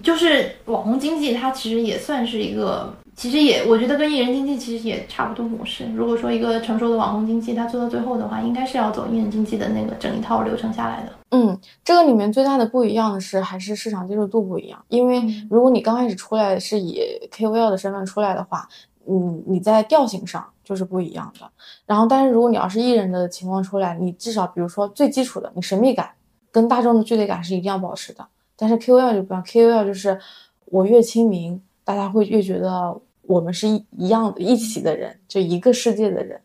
[0.02, 2.92] 就是网红经济，它其实也算是一个。
[3.16, 5.87] 其实也，我觉得跟艺人经济其实也差不多模式。
[5.94, 11.12] 如果说一个成熟的网红经济，它做到最后的话，应该是要走艺人经济的那个整一套流程下来的。
[11.31, 14.85] 嗯，这个里面最大的不一样的是，还是市场接受度不一样。
[14.88, 17.00] 因为如果你刚开始出来是以
[17.31, 18.68] KOL 的身份出来的话，
[19.09, 21.48] 嗯，你在调性上就是不一样的。
[21.87, 26.11] 然后，但是如果你要是艺人的情况出来，你至少比如说最基础的，你神秘感
[26.50, 28.27] 跟大众的距离感是一定要保持的。
[28.57, 30.18] 但是 KOL 就不一样，KOL 就是
[30.66, 31.62] 我越亲民。
[31.85, 36.40] 大家会越觉得我们是一一样的一起的人，就一个世界的人，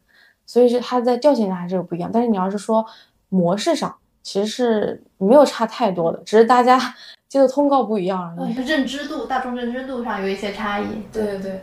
[0.45, 2.10] 所以是它在调性上还是有不一样。
[2.13, 2.86] 但是你要是说
[3.30, 6.78] 模式上，其实是没有差太多的，只是大家
[7.30, 8.56] 接的通告不一样而已。
[8.65, 10.86] 认知度，大众认知度上有一些差异。
[11.12, 11.62] 对对对。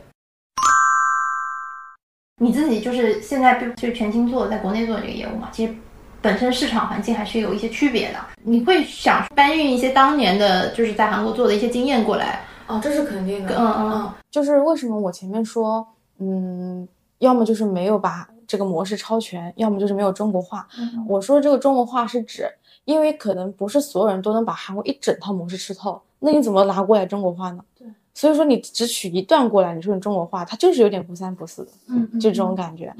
[2.40, 5.74] 你自己就是现在就全新做在国内做这个业务嘛，其实
[6.20, 8.18] 本身市场环境还是有一些区别的。
[8.42, 12.44] 你会想搬运一些当年的就是在韩国做的一些经验过来。
[12.68, 13.56] 哦，这是肯定的。
[13.56, 15.86] 嗯嗯，就是为什么我前面说，
[16.18, 16.86] 嗯，
[17.18, 20.66] 要么就是没有把这个模式超全，要么就是没有中国化。
[21.08, 22.48] 我说这个中国化是指，
[22.84, 27.64] 因为可能不是所有人都能把韩国一整套模式吃透，那你怎么拿过来中国化呢？
[27.78, 32.92] 对，所以说你只取一段过来，你说你中国化，它就是有点不三不四的，嗯，就这种感觉。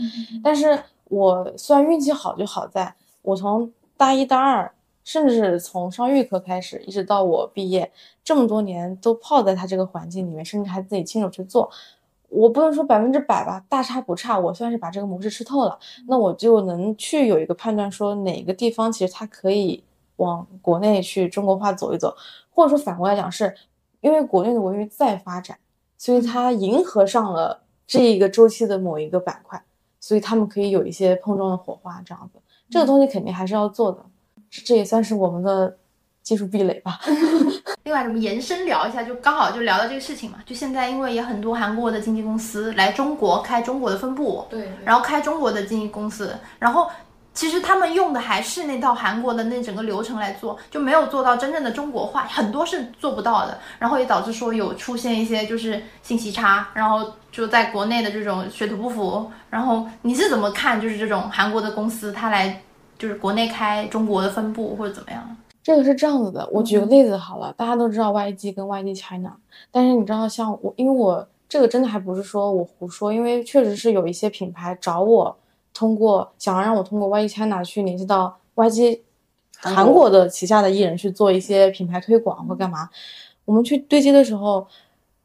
[0.44, 4.70] 但是我虽然运气好，就好在我从大一大二。
[5.07, 7.92] 甚至从上预科开始，一直到我毕业
[8.25, 11.71] 这么多年，都泡在他这个环境里面，甚至还自己亲手去做。
[12.29, 14.37] 我不能说百分之百吧，大差不差。
[14.37, 19.85] 我算是把这个模式吃透了，那我就能去有一个判断，说哪个地方其实它可以
[20.16, 22.12] 往国内去中国化走一走，
[22.51, 23.55] 或者说反过来讲，是
[24.01, 25.57] 因为国内的文娱在发展，
[25.97, 29.62] 所以它迎合上了这一个周期的某一个板块，
[30.01, 34.05] 所以他们可以有一些碰撞的火花，这样子，这个东西肯定还是要做的。
[34.64, 35.77] 这也算是我们的
[36.23, 37.01] 技术壁垒吧。
[37.85, 40.38] 另外，我们延伸聊一下，就刚好就聊到这个事情嘛。
[40.45, 46.90] 就现在，因为也很多韩国的经纪公司来中国开中国的分部，对，然后开中国的经纪公司，然后
[47.33, 53.57] 其实他们用的还是那套韩国的那整个流程来做，就没有做到真正的中国化，很多是做不到的。
[53.79, 59.31] 然后也导致说有出现一些就是信息差，然后就在国内的这种水土不服。
[59.49, 60.81] 然后你是怎么看？
[60.81, 62.61] 就是这种韩国的公司，他来
[62.98, 65.37] 就是国内开中国的分部或者怎么样？
[65.62, 69.37] 这个是这样子的，我举个例子好了，大家都知道 YG 跟 YG China，
[69.72, 75.37] 但是你知道像我，因为我这个真的还不是说我胡说，因为确实是有一些品牌找我，
[75.74, 79.00] 通过想要让我通过 YG China 去联系到 YG
[79.59, 82.88] 韩国的旗下的艺人去做一些品牌推广或干嘛，
[83.44, 84.66] 我们去对接的时候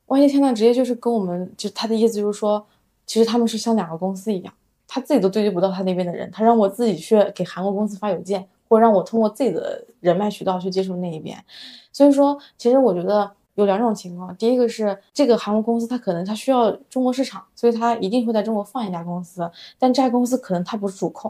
[0.07, 2.65] ，YG China 直接就是跟我们，就他的意思就是说，
[3.05, 4.51] 其实他们是像两个公司一样，
[4.91, 8.45] 他自己都对接不到他那边的人，他让我自己去给韩国公司发邮件。
[8.71, 11.38] 或让我通过自己的人脉渠道去接触那一边，
[11.91, 14.34] 所以说，其实我觉得有两种情况。
[14.38, 19.41] 第一个是这个韩国公司，它可能它需要中国市场，所以它一定会在中国放一家公司，
[19.77, 21.30] 但这家公司可能它不是主控，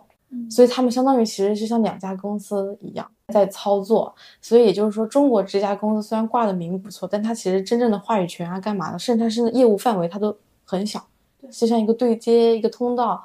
[0.51, 4.13] 所以他们相当于其实是像两家公司一样在操作。
[4.39, 11.03] 所以也就是说，中国这家公司虽然挂的名不错，但它其实真正的话语权啊、干嘛的，甚至它是业务范围它都很小，
[11.51, 13.23] 就像一个对接一个通道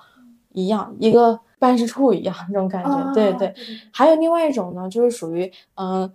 [0.57, 1.38] 一样，一个。
[1.59, 3.53] 办事处一样那种感觉，对对。
[3.90, 6.12] 还有另外一种呢，就是属于嗯，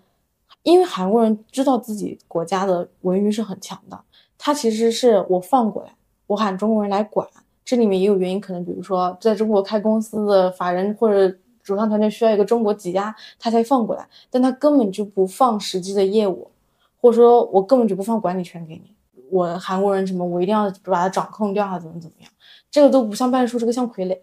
[0.61, 3.99] 因为韩国人知道自己国家的文娱是很强的，
[4.37, 5.89] 他其实是我放过来，
[6.27, 7.27] 我喊中国人来管，
[7.65, 11.27] 这里面也有原因，可能比如说在中国开公司的法人或者
[11.63, 16.47] 主创团队需要一个中国挤压，他才放过来，但他根本就不放实际的业务，
[17.01, 18.93] 或者说我根本就不放管理权给你，
[19.31, 22.31] 我韩国人什么我一定要把它掌控掉啊，怎么怎么样，
[22.69, 24.15] 这个都不像办事处，这个像傀儡。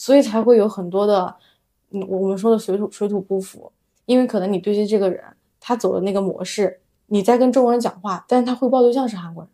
[0.00, 1.36] 所以才会有很多的，
[1.90, 3.70] 嗯，我们说的水土水土不服，
[4.06, 5.22] 因为可能你对接这个人，
[5.60, 9.50] 他走的那个模式，你在跟中国人讲话，但是他汇报对象是韩国人，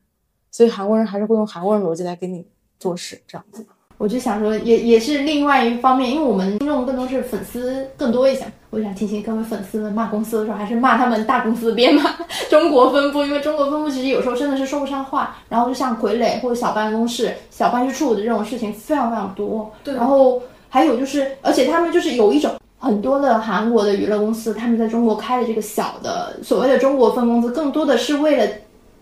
[0.52, 2.46] 所以韩国人还是会用韩国人逻辑来给你
[2.78, 3.66] 做事，这样子。
[3.98, 12.14] 我就想说，也也是另外一方面，因为我们听众更多是粉丝更多一些，我想提醒各位粉丝们骂公司的时候，还是骂他们大公司，别骂
[12.50, 15.34] 中国分部，因为中国分部其实有时候真的是说不上话。
[15.48, 19.72] 然后就像傀儡或者小办公室、小办事处的这种事情非常非常多。
[19.82, 19.94] 对。
[19.94, 28.46] 然后还有就是，而且他们就是有一种很多的韩国的娱乐公司，他们在中国开的这个小的所谓的中国分公司，更多的是为了。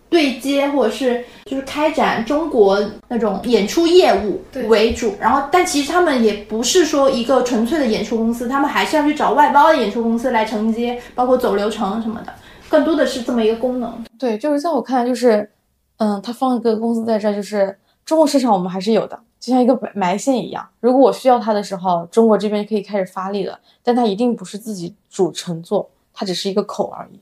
[0.09, 12.33] 对接或者是就是开展中国那种演出业务为主，然后但其实他们也不是说一个纯粹的演出公司，他们还是要去找外包的演出公司来承接，包括走流程什么的，
[12.69, 14.05] 更多的是这么一个功能。
[14.17, 15.51] 对，就是在我看来，就是
[15.97, 20.65] 嗯，他放一个公司在这儿，就是中国市场我们还是有的，就像一个埋埋线一样。
[20.79, 27.19] 如果我需要它的时候，中国这边可以开始发力了，但它一定不是自己主承做，它只是一个口而已。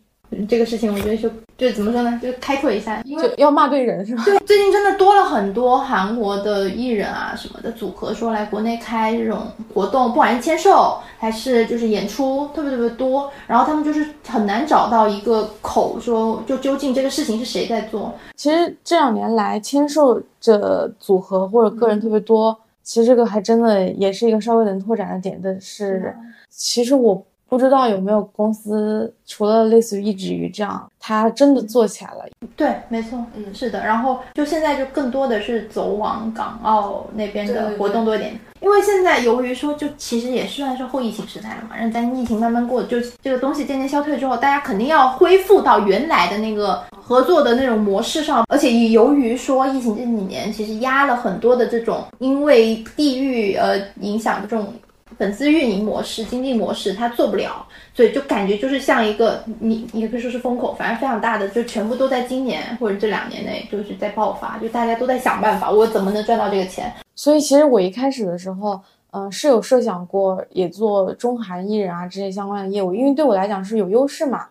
[0.48, 2.20] 这个事情，我觉得就就怎么说呢？
[2.22, 4.24] 就开拓一下，因为要骂对人是吧？
[4.26, 13.32] 对，最近真的多了很多韩国的艺人啊什么的组合，说来国内开这种活动，不管是签售还是就是演出，特别特别多。
[13.48, 18.14] 然后他们就是很难找到一个口，说就究竟这个事情是谁在做。
[18.36, 26.16] 其实这两年来签售这组合或者个人特别多，其实这个还真的也是一个稍微能拓展的点的是，
[26.50, 27.24] 其实我。
[27.54, 32.26] 不知道有没有公司，除了类似于一指鱼这样，它真的做起来了。
[32.56, 33.86] 对，没错，嗯，是的。
[33.86, 48.44] 然后就现在就更多的是走往港澳那边的活动多一点，因为现在由于说就其实也算是后疫情时代了嘛，然后在疫情慢慢过，就这个东西渐渐消退之后，大家肯定要恢复到原来的那个合作的那种模式上。
[48.50, 54.74] 而且也由于说疫情这几年其实压了很多的这种因为地域呃影响的这种。
[55.18, 66.92] 粉丝运营模式、经济模式，他做不了，所以就感觉就是像一个你，你也可以说是风口，反正非常大的，就全部都在今年或者这两年内就是在爆发，就大家都在想办法，我怎么能赚到这个钱。
[67.16, 68.80] 所以其实我一开始的时候，
[69.12, 74.48] 嗯，是有设想过也做中韩艺人啊这些相关的业务，因为对我来讲是有优势嘛，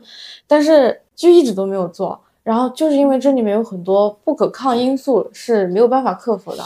[0.47, 2.21] 但是就一直都没有做。
[2.45, 6.65] 然后就是因为这里面有很多不可抗因素是没有办法克服的。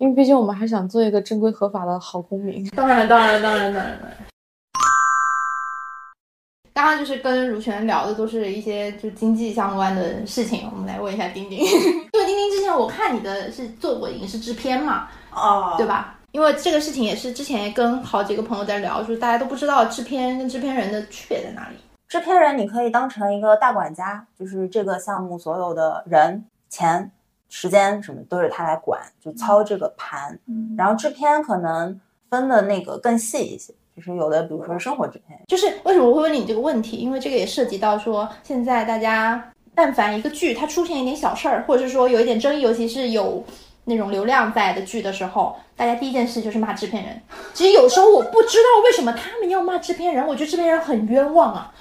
[0.00, 2.66] 因为毕竟我们还想做一个正规合法的好公民。
[2.70, 4.00] 当然，当然，当然，当然。
[6.72, 11.58] 刚刚就是跟如泉聊的都是一些就经济相关的事情，我们来问一下丁丁。
[11.60, 15.06] 因为，丁丁之前我看你的是做过影视制片嘛？
[15.34, 16.18] 哦，对吧？
[16.32, 21.76] 因为这个事情也是之前跟好几个朋友在聊，就是大家都不知道制片跟制片人的区别在哪里。
[22.08, 27.10] 制片人你可以当成一个大管家，就是这个项目所有的人钱。
[27.50, 30.38] 时间什么都是他来管，就操这个盘。
[30.78, 36.96] 然后制片可能分的那个更细一些，就是有的，比如说生活制片，就是为什么我会问你这个问题？
[36.96, 43.44] 因为这个也涉及到说，现在大家但凡一个剧它出现一点小事儿，或者是说有一点争议，尤其是有
[43.84, 47.20] 那种流量在的剧的时候，大家第一件事就是骂制片人。
[47.52, 51.74] 其实有时候我不知道为什么他们要骂制片人，我觉得制片人很冤枉啊。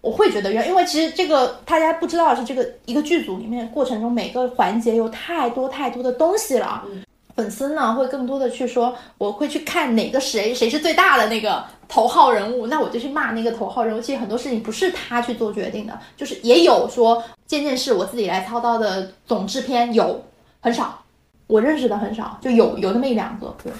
[0.00, 6.84] 我会觉得冤，因为其实这个大家不知道是，这个一个剧组里面过程中每个环节有太多太多的东西了。
[7.34, 14.00] 粉丝呢会更多的去说，我会去看哪个谁谁是最大的那个头号人物，那我就去骂那个头号人物。
[14.00, 20.20] 其实很多事情不是他去做决定的，就是也有说件件事我自己来操刀的总制片有
[20.60, 21.00] 很少，
[21.46, 23.54] 我认识的很少，就有有那么一两个。
[23.62, 23.72] 对，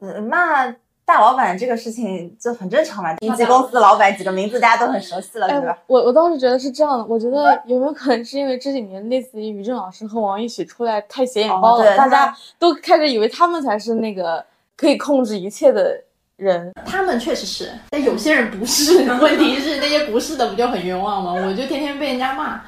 [0.00, 0.64] 嗯，骂
[1.06, 5.78] 大老板这个事情就很正常嘛，一级公司老板几个名字大家都很熟悉了，对吧？
[5.86, 14.44] 我我倒是觉得是这样的，我觉得有没有可能是因为这几年类似于于正老师和王一喜出来太显眼包了，大家都开始以为他们才是那个
[14.76, 15.96] 可以控制一切的
[16.36, 16.72] 人。
[16.84, 19.08] 他们确实是，但有些人不是。
[19.22, 21.32] 问题是那些不是的不就很冤枉吗？
[21.32, 22.60] 我就天天被人家骂。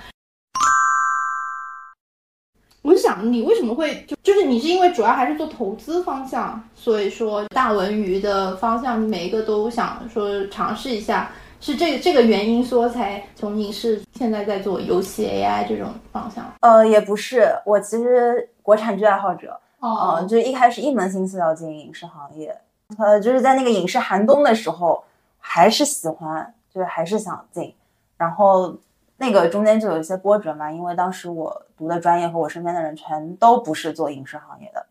[2.88, 11.30] 我就想，你为什么会就就是你是因为主要还是做投资方向，所以说大文娱的方向每一个都想说尝试一下，
[11.60, 16.42] 是这个这个原因说才从影视现在在做游戏 AI 这种方向？
[16.60, 22.58] 呃，也不是，我其实国产剧爱好者，哦，就一开始一门心思要进影视行业，
[22.96, 25.04] 呃，就是在那个影视寒冬的时候，
[25.38, 27.74] 还是喜欢，就是还是想进，
[28.16, 28.74] 然后。
[29.20, 34.84] 那个中间就有一些波折嘛，因为当时我读的专业和我身边的人全都不是做影视行业的，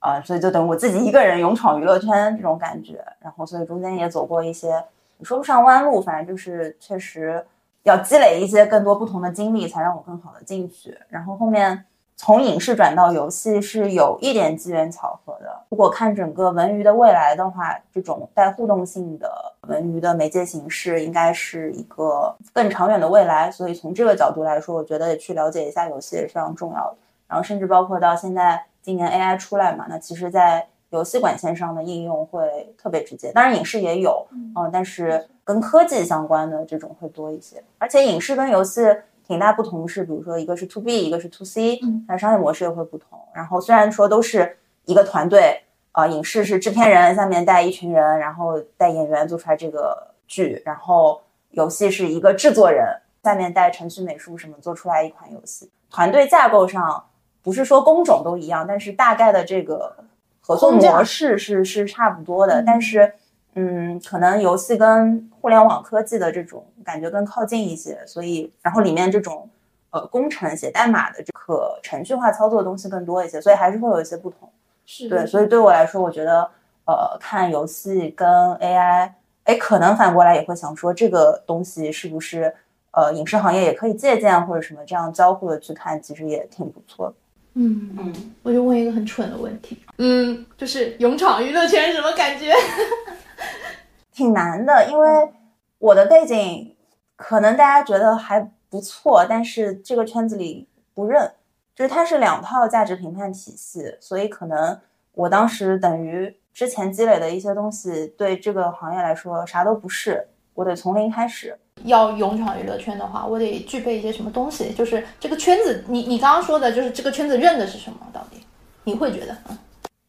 [0.00, 3.04] 啊，所以就等于我自己一个人勇闯娱乐圈这种感觉。
[3.20, 4.84] 然后，所以中间也走过一些，
[5.22, 7.46] 说不上弯路，反正就是确实
[7.84, 10.98] 要积累一些更多不同的经历，才让我更好的进去。
[11.08, 11.84] 然后后面。
[12.20, 15.56] 从影视转到游戏是有一点机缘巧合的。
[15.68, 19.30] 如果看整个文娱的未来的话，这种带互动性的
[19.68, 23.48] 文娱的媒介形式应该是一个更长远的未来。
[23.52, 26.96] 所以从这个角度来说，我觉得去了解一下游戏也是非常重要的。
[27.28, 33.30] 然后甚至包括到现在今年 AI 出来嘛，那其实在游戏管线上的应用会特别直接。
[33.30, 37.62] 当然影视也有，嗯，但是跟科技相关的这种会多一些。
[37.78, 38.82] 而且影视跟游戏。
[39.28, 43.20] 挺大不同是，比如说一个是 to B，一个是 to C，那商业模式也会不同。
[43.34, 44.56] 然后虽然说都是
[44.86, 45.60] 一个团队，
[45.92, 51.20] 呃，影视是制片人下面带一群人，然后带演员做出来这个剧，然后
[51.50, 52.86] 游戏是一个制作人
[53.22, 55.70] 下面带程序、美术什么做出来一款游戏。
[55.90, 57.04] 团队架构上
[57.42, 59.94] 不是说工种都一样，但是大概的这个
[60.40, 63.12] 合作模式是是差不多的，但是。
[63.60, 69.48] 嗯，可能游戏跟互联网科技的这种感觉更靠近一些，所以然后里面这种
[69.90, 74.48] 呃工程写代码的这可程序化操作的东西更多一些，所以还是会有一些不同。
[74.86, 76.48] 是对，所以对我来说，我觉得
[76.86, 78.28] 呃看游戏跟
[78.58, 79.10] AI，
[79.44, 82.54] 哎，可能反过来也会想说这个东西是不是
[82.92, 87.14] 呃影视行业也可以借鉴或者什么这样交互的去看，其实也挺不错的。
[87.60, 88.12] 嗯嗯，
[88.44, 92.52] 我就问一个很蠢的问题，嗯，就是勇闯娱乐圈什么感觉？
[94.12, 95.30] 挺难的，因为
[95.78, 96.74] 我的背景
[97.16, 101.32] 可能大家觉得还不错，但是这个圈子里不认，
[101.74, 104.80] 就是它是两套价值评判体系，所以可能
[105.12, 111.56] 我当时等于之前积累的一些东西，对这个行业来说啥都不是，我得从零开始。
[111.84, 114.72] 要勇闯娱乐圈的话，我得具备一些什么东西？
[114.72, 117.98] 就是这个圈子，你你刚刚说的就是这个圈子认的是什么？
[118.12, 118.44] 到底
[118.82, 119.36] 你会觉得？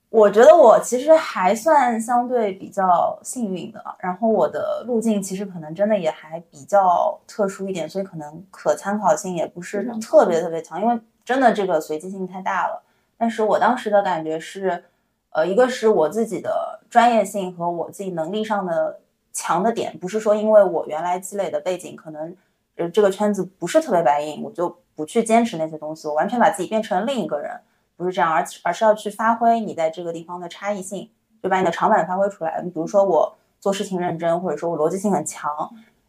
[0.10, 12.82] 我觉得我其实还算相对比较幸运的，然后我的路径其实可能真的也还比较特殊一点，所以可能可参考性也不是特别特别强，因为真的这个随机性太大了。
[13.18, 14.84] 但是我当时的感觉是，
[15.30, 19.00] 呃，一个是我自己的专业性和我自己能力上的
[19.32, 22.36] 强的点，不是说因为我原来积累的背景可能，
[22.78, 27.52] 呃，这个圈子不是特别白银，我就不去坚持那些东西，我完全把自己变成另一个人。
[28.00, 31.12] 不是这样，而而是要去发挥你在这个地方的差异性，
[31.44, 32.62] 就把你的长板发挥出来。
[32.64, 35.52] 你比如说我做事情认真，或者说我逻辑性很强，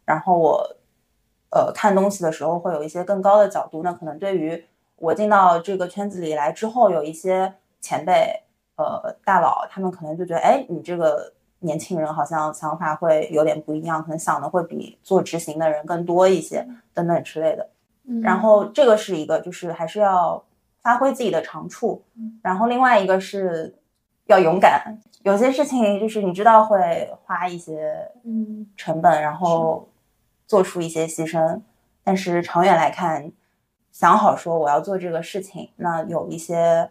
[0.05, 0.65] 然后我
[1.49, 3.83] 呃看东西的时候会有一些更高的角度。
[3.83, 4.63] 那可能对于
[4.95, 8.41] 我进到这个圈子里来之后，有一些前辈
[8.77, 17.69] 呃大佬，他们可能就觉得，哎，你这个年轻人好像想法会有点不一样，可能想的会比做执行的人更多一些，等等之类的。
[18.23, 20.41] 然后这个是一个，就是还是要。
[20.81, 22.03] 发挥自己的长处，
[22.41, 23.75] 然后另外一个是
[24.25, 24.97] 要勇敢。
[25.23, 29.87] 有些事情就是你知道会花一些嗯成本，然后
[30.47, 31.59] 做出一些牺牲，
[32.03, 33.31] 但是长远来看，
[33.91, 36.89] 想好说我要做这个事情，那有一些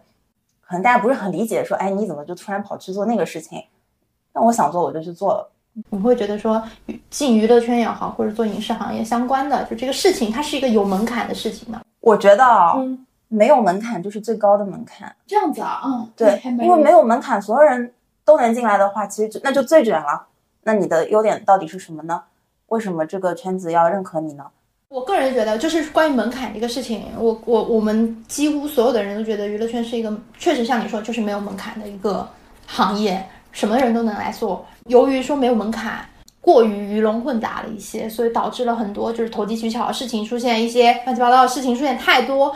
[0.61, 3.65] 可能大家不是很理解，说哎你怎么就突然跑去做那个事情？
[4.33, 5.51] 那我想做我就去做了，
[5.91, 6.63] 你会觉得说
[7.11, 11.83] 进娱乐圈也好，或者做影视行业相关的，就这个事情它是一个有门槛的事情吗？
[11.99, 15.15] 我觉得啊，嗯，没有门槛就是最高的门槛。
[15.27, 17.93] 这样子啊，嗯，对，因为没有门槛，所有人
[18.25, 20.27] 都能进来的话，其实就那就最卷了。
[20.65, 22.23] 那你的优点到底是什么呢？
[22.67, 24.45] 为什么这个圈子要认可你呢？
[24.89, 32.29] 我个人觉得，就是关于门槛这个事情，我我我们几乎所有的人都觉得娱乐圈是一个确实像你说，就是没有门槛的一个
[32.67, 34.67] 行业，什么人都能来做。
[34.87, 36.05] 由于说没有门槛，
[36.41, 42.53] 过于鱼龙混杂了一些，所以导致了很多就是投机取巧的事情出现，一些乱七八糟的事情出现太多，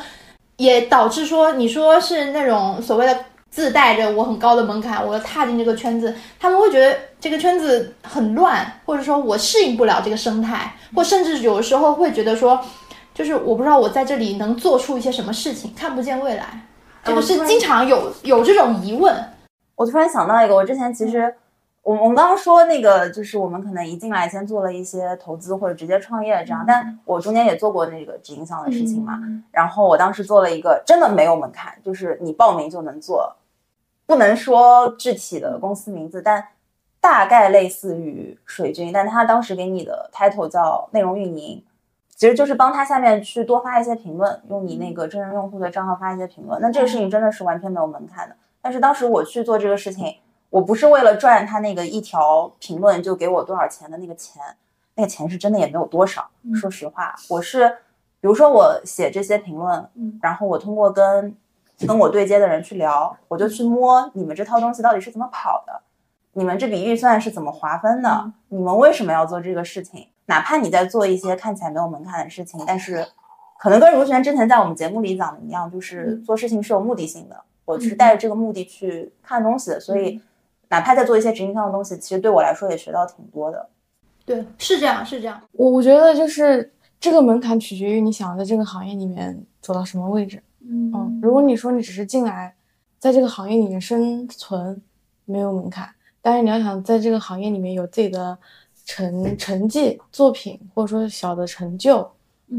[0.57, 3.17] 也导致说你说是那种所谓的
[3.51, 12.61] 自带着我很高的门槛，我要踏进这个圈子，他们会觉得这个圈子很乱，或者说我适应不了这个生态，或甚至有时候会觉得说，
[13.15, 16.67] 就是我不知道我在这里能做出一些什么事情，看不见未来，
[17.05, 19.15] 这个是经常有有这种疑问。
[19.77, 21.35] 我突然想到一个，我之前其实
[21.85, 29.21] 我我们刚刚说那个，就是我们可能一进来先做了一些投资或者直接创业这样，但我中间也做过那个直营销的事情嘛。
[29.51, 33.37] 然后我当时做了一个真的没有门槛，就是你报名就能做，
[34.07, 36.43] 不能说具体的公司名字，但
[37.03, 41.63] 大概类似于水军，但他当时给你的 title 叫内容运营。
[42.17, 46.59] 其实就是帮他下面去多发一些评论，用你那个真人用户的账号发一些评论。
[46.63, 48.37] 那这个事情真的是完全没有门槛的。
[48.63, 50.15] 但是当时我去做这个事情，
[50.55, 54.41] 我不是为了赚他那个一条评论就给我多少钱的那个钱，
[54.95, 56.31] 那个钱是真的也没有多少。
[56.55, 57.69] 说实话，我是
[58.21, 59.91] 比如说我写这些评论，
[60.23, 61.37] 然后我通过跟
[61.85, 65.83] 跟我对接的人去聊，我就去摸你们这套东西到底是怎么跑的，
[66.35, 70.07] 你们这笔预算是怎么划分的，你们为什么要做这个事情？
[70.27, 73.05] 哪怕你在做一些看起来没有门槛的事情，但是
[73.59, 77.43] 可能跟如璇之前在我们节目里讲的一样，就是做事情是有目的性的。
[77.65, 80.21] 我是带着这个目的去看东西的，所以
[80.69, 83.69] 哪怕在做一些执行上的东西，其实对我来说也学到挺多的。
[84.25, 85.41] 对，是这样，是这样。
[85.53, 90.43] 我我觉得就是这个门槛取决于你想在这个行业里面走到什么位置。
[90.61, 92.55] 嗯，如果你说你只是进来，
[92.99, 94.81] 在这个行业里面生存，
[95.27, 95.89] 没有门槛。
[96.23, 98.37] 但是你要想在这个行业里面有自己的
[98.87, 101.99] 成成绩、作品，或者说小的成就，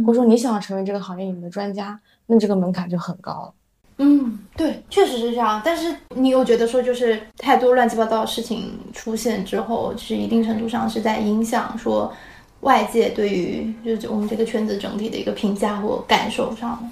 [0.05, 3.53] 或者说你想成为这个行业里面的专家，那这个门槛就很高了。
[3.97, 5.61] 嗯，对，确实是这样。
[5.63, 12.11] 但是你又觉得说，就是太多乱七八糟的事情出现之后，就是一定程度上是在影响说
[12.61, 16.91] 外界对于就是我们这个圈子整体的一个评价或感受上。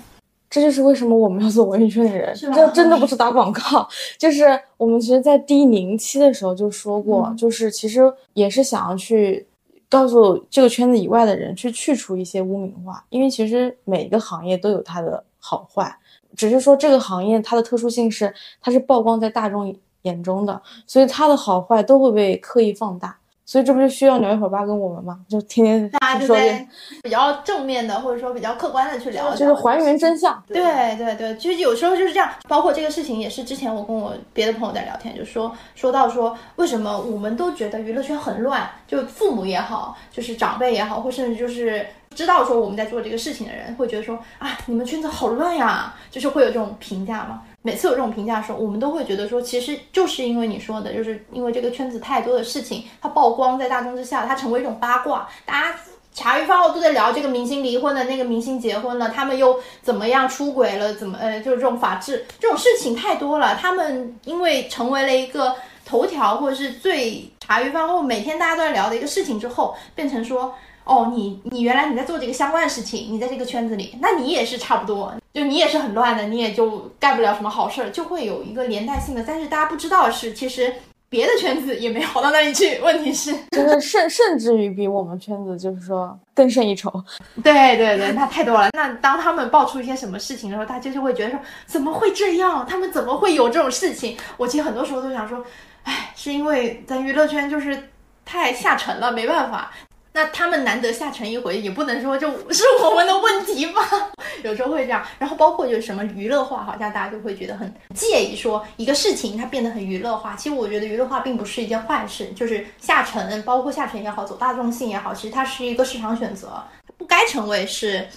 [0.49, 3.88] 这就是为什么我们要做文艺圈的人，这真的不是打广告，
[4.20, 4.45] 就是
[4.78, 8.01] 我们其实，在第零期的时候就说过，嗯就是其实
[8.34, 9.47] 也是想要去
[9.89, 15.91] 告诉这个圈子以外的人，去去除一些污名化，因为其实每一个行业都有它的好坏，
[16.36, 26.66] 只是说这个行业它的特殊性是它是曝光在大众眼中的，所以它的好坏都会被刻意放大，所以这不就需要鸟一会儿吧跟我们吗，就天天大家就在
[27.02, 30.41] 比较正面的，或者说比较客观的去聊，就是还原真相。
[30.48, 30.56] 对
[30.98, 41.86] 对对，其实有时候就是这样，包括这个事情也是之前我跟我别的朋友在聊天，就说说到说为什么我们都觉得娱乐圈很乱，就父母也好，就是长辈也好，或甚至就是
[42.16, 47.41] 知道说我们在做这个事情的人，会觉得说啊你们圈子好乱呀，就是会有这种评价嘛。
[47.66, 55.76] 每次有这种评价的时候，我们都会觉得说，其实就是因为你说的，就是因为这个圈子太多的事情，它曝光在大众之下，它成为一种八卦，大家
[56.14, 63.55] 茶余饭后都在聊这个明星离婚了，那个明星结婚了，他们又怎么样出轨了，怎么呃，就是这种法制这种事情太多了。
[63.55, 65.55] 他们因为成为了一个
[65.86, 70.53] 头条或者是最茶余饭后每天大家都在聊的一个事情之后，变成说。
[70.86, 79.24] 哦，你你原来你在做这个相关的事情，你在这个圈子里，那你也是差不多，就你也是很乱的，你也就干不了什么好事儿，就会有一个连带性的。
[79.26, 80.74] 但是大家不知道的是，其实
[81.10, 82.80] 别的圈子也没好到哪里去。
[82.80, 86.92] 问题是，就是甚甚至于比我们圈子就是说更胜一筹。
[87.44, 88.70] 对对对，那太多了。
[88.74, 92.66] 那当他们爆出一些什么事情的时候，大家就会觉得说，怎么会这样？
[92.68, 94.18] 他们怎么会有这种事情？
[94.38, 95.44] 我其实很多时候都想说，
[95.84, 97.90] 哎，是因为咱娱乐圈就是
[98.26, 99.72] 太下沉了，没办法。
[100.14, 103.82] 那他们难得下沉一回，也不能说就是我们的问题吧？
[104.43, 105.03] 有时候会这样。
[105.18, 110.36] 然后包括就是什么娱乐化，好像大家就会觉得很介意，说一个事情它变得很娱乐化。
[110.36, 116.64] 其实我觉得娱乐化并不是一件坏事，就是下沉，包括下沉也好，走大众性也好，其实它是一个市场选择，
[116.97, 118.07] 不该成为是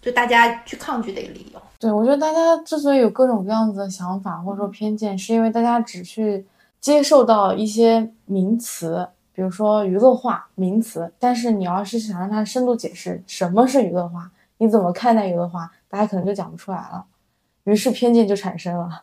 [0.00, 1.60] 就大家去抗拒的一个理由。
[1.78, 6.46] 对，我觉得大家之所以有各种各样子的想法或者说偏见，是因为大家只去
[6.80, 17.04] 接受到一些名词，比如说娱乐化名词，但是你要是想让他深度解释什么是娱乐化，你怎么看待娱乐化，大家可能就讲不出来了，
[17.64, 19.02] 于是偏见就产生了。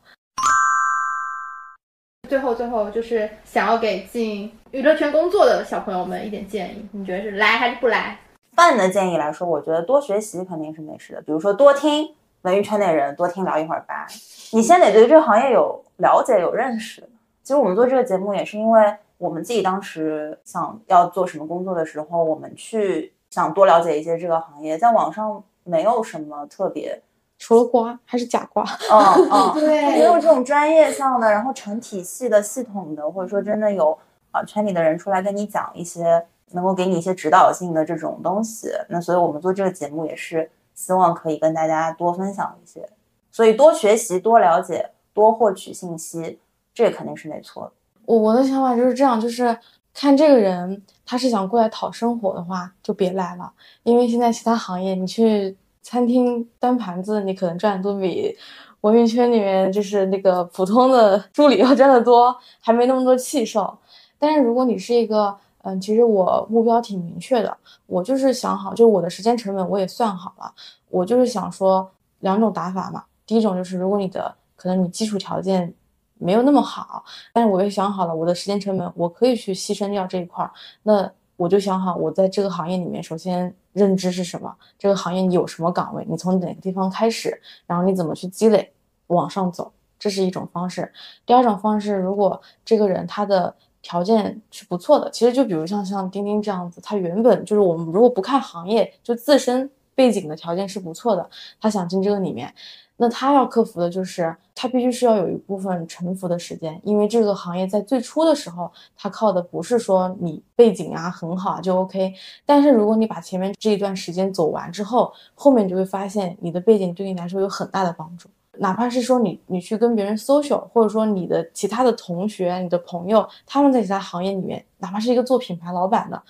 [2.30, 8.18] 最后最后就是想要给进娱乐圈工作的小朋友们一点建议，你觉得是来还是不来？
[8.56, 12.08] 泛的建议来说，我觉得多学习肯定是没事的，比如说多听
[12.44, 14.08] 文娱圈内人，多听聊一会儿吧。
[14.54, 17.02] 你先得对这个行业有了解、有认识。
[17.44, 27.00] 其实我们做这个节目也是因为我们自己当时想要做什么工作的时候，我们去想多了解一些这个行业，在网上没有什么特别。
[27.38, 29.00] 除了瓜还是假瓜，嗯
[29.30, 33.96] 嗯，对没有这种专业项的，然后成体系的、系统的，或者说真的有
[34.32, 38.72] 啊圈里的人出来跟你讲一些能够给你一些指导性的这种东西。
[38.90, 42.90] 那所以我们做这个节目也是希望可以跟大家多分享一些，
[43.32, 46.40] 所以多学习、多了解、多获取信息，
[46.74, 47.72] 这肯定是没错的。
[48.06, 49.58] 我我的想法就是这样，就是
[49.94, 53.52] 看这个人他是想过来讨生活的话，就别来了，
[53.84, 55.58] 因为现在其他行业你去。
[55.84, 58.38] 餐厅端盘子，你可能赚的都比
[58.82, 63.76] 文娱圈里面就是那个普通的助理要赚的多，还没那么多气受。
[64.20, 70.54] 但是如果你是一个，嗯，其实我目标挺明确的，我就是想好，就我的时间成本我也算好了，
[70.92, 71.90] 我就是想说
[72.20, 73.04] 两种打法嘛。
[73.26, 75.74] 第一种就是如果你的可能你基础条件
[76.22, 77.04] 没有那么好，
[77.34, 80.52] 但是我也想好了我的时间成本，我可以去牺牲掉这一块儿，
[80.84, 83.54] 那我就想好我在这个行业里面首先。
[83.74, 84.54] 认知是什么？
[84.78, 86.06] 这个行业你有什么岗位？
[86.10, 87.42] 你从哪个地方开始？
[87.66, 88.70] 然后你怎么去积累，
[89.08, 89.72] 往上走？
[89.98, 90.92] 这是一种方式。
[91.26, 101.30] 第二种方式，如果这个人他的条件是不错的，其实就比如像像钉钉这样子，他原本就是我们如果不看行业，就自身背景的条件是不错的，
[101.62, 102.54] 他想进这个里面。
[102.98, 112.14] 那他要克服的就是，他必须是要有一部分沉浮的时间，因为这个行业在最初的时候，他靠的不是说你背景啊很好就 OK。
[112.46, 118.30] 但是如果你把前面这一段时间走完之后，后面你就会发现你的背景对你来说有很大的帮助。
[118.60, 126.22] 哪怕是说你你去跟别人 social，或者说你的其他的同学、你的朋友，他们在其他行业里面，哪怕是一个做品牌老板的。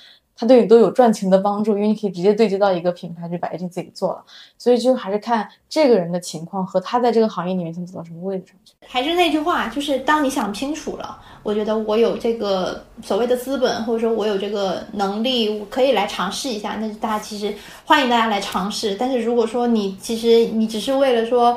[0.41, 4.23] 他对你都有赚钱的帮助，因为你可以直接对接到一个品牌，就把一件自己做了。
[4.57, 8.73] 所以就还是看这个人的情况和他在这个行业里面想走到什么位置上去。
[8.87, 16.75] 还是那句话，就是当你想清楚了，我觉得我有这个所谓的资本，或者说我有这个能力，我可以来尝试一下。
[16.77, 17.53] 那大家其实
[17.85, 18.95] 欢迎大家来尝试。
[18.95, 21.55] 但是如果说你其实你只是为了说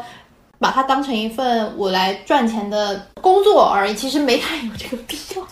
[0.59, 5.43] 把它当成一份我来赚钱的工作而已，其实没太有这个必要。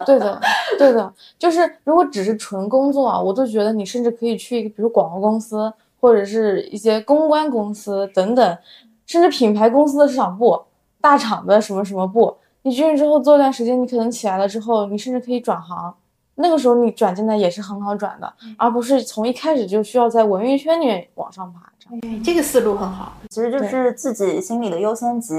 [0.06, 0.40] 对的，
[0.78, 5.70] 对的，就是如果只是纯工作啊，我都觉得你甚至可以去一个，比如广告公司
[6.00, 8.58] 或者是一些公关公司等等，
[9.04, 10.58] 甚至品牌公司的市场部、
[11.02, 15.94] 大厂的什么什么部，你进去之后做一段时间，你可能起来了之后，你甚至可以转行，
[16.36, 21.70] 那个时候你转进来也是很好转的，而不是从一开始就需要在文娱圈里面往上爬。
[21.92, 25.34] 嗯，这个思路很好，其实就是自己心里的优先级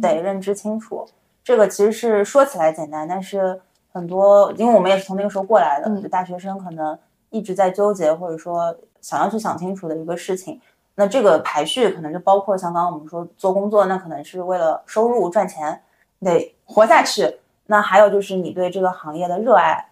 [0.00, 1.06] 得认知清楚。
[1.44, 3.60] 这个其实是说起来简单，但是。
[3.96, 6.96] 很多，因为我们也是从那个时候过来的，就大学生可能
[7.30, 10.60] 一直在纠结，或者说想要去想清楚的一个事情。
[10.96, 15.80] 那这个排序可能就包括像刚刚我们说做工作，那可能是为了收入赚钱，
[16.20, 17.38] 得活下去。
[17.66, 19.82] 那还有就是你对这个行业的热爱，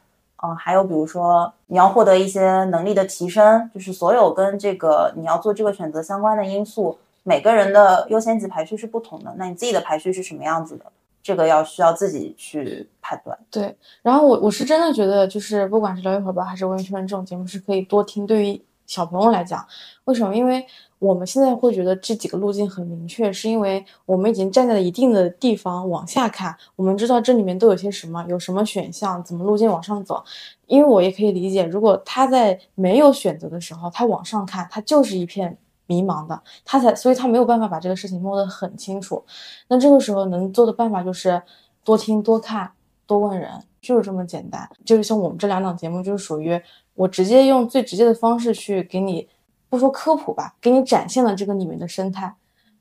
[0.42, 9.32] 嗯，还有比如说你要获得一些能力的提升，就是所有跟这个你要做这个选择相关的因素，每个人的优先级排序是不同的。
[9.38, 10.84] 那你自己的排序是什么样子的？
[11.24, 13.36] 这个要需要自己去判断。
[13.50, 18.26] 对，然后我我是真的觉得，就是不管是聊一会儿吧，还是文艺圈这种节目，是可以多听。
[18.26, 19.66] 对于小朋友来讲，
[20.04, 20.36] 为什么？
[20.36, 20.62] 因为
[20.98, 30.22] 我们现在会觉得这几个路径很明确，是因为我们已经站在了一定的地方往下看，我们知道这里面都有些什么，有什么选项，怎么路径往上走。
[30.66, 35.56] 因为我也可以理解，如果他在没有选择的时候，他往上看，他就是一片。
[35.86, 39.24] 迷茫的他才，所以他没有办法把这个事情摸得很清楚。
[39.68, 41.42] 那这个时候能做的办法就是
[41.84, 42.70] 多听、多看、
[43.06, 44.68] 多问人，就是这么简单。
[44.84, 46.60] 就是像我们这两档节目，就是属于
[46.94, 49.28] 我直接用最直接的方式去给你，
[49.68, 52.34] 不说科普吧，给你展现了这个里面的生态。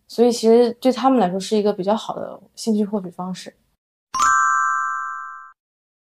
[0.07, 3.55] 所以其实对他们来说是一个比较好的兴趣获取方式。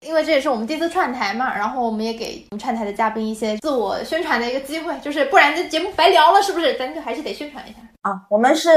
[0.04, 6.78] 因为这也是我们第一次串台嘛，然后我们也给我们串台的嘉宾一些自我宣传的一个机会，就是不然这节目白聊了，是不是？
[6.78, 8.22] 咱就还是得宣传一下啊。
[8.28, 8.70] 我们是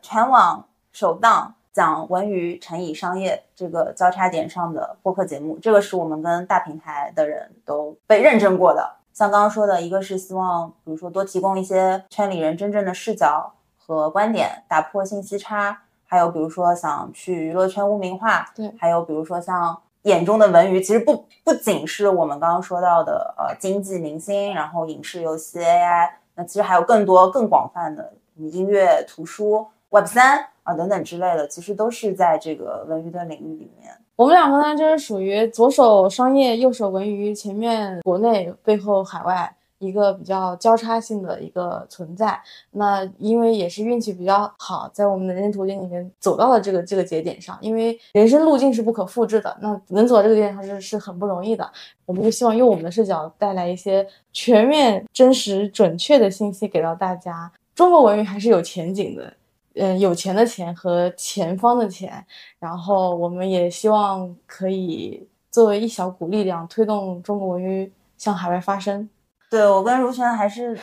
[0.00, 8.90] 全网首档讲文娱、成以商业这个交叉点上的播客节目，这个是我们跟大平台的人都被认证过的。
[9.12, 19.78] 像刚刚说的，一个是希望，比如说多提供一些圈里人真正的视角和观点，打破信息差；还有比如说想去娱乐圈污名化，对，还有比如说像。
[20.02, 33.92] 眼中的文娱其实不不仅是我们刚刚说到的呃经济明星，然后影视游戏 AI，那其实还有更多更广泛的音乐、图书、Web 三啊等等之类的，其实都是在这个文娱的领域里面。
[34.16, 39.54] 我们两个呢，就是属于左手商业，右手文娱，前面国内，背后海外。
[39.82, 51.68] 一个比较交叉性的一个存在，那因为也是运气比较好，在我们的人生途径里面走到了这个这个节点上，因为人生路径是不可复制的，那能走到这个节点上是是很不容易的。
[52.06, 57.50] 我们就希望用我们的视角带来一些全面、真实、准确的信息给到大家。
[57.74, 59.32] 中国文娱还是有前景的，
[59.74, 62.24] 嗯，有钱的钱和前方的钱，
[62.58, 69.08] 然后我们也希望可以作为一小股力量，推动中国文娱向海外发声。
[69.52, 70.74] 对我跟如轩还是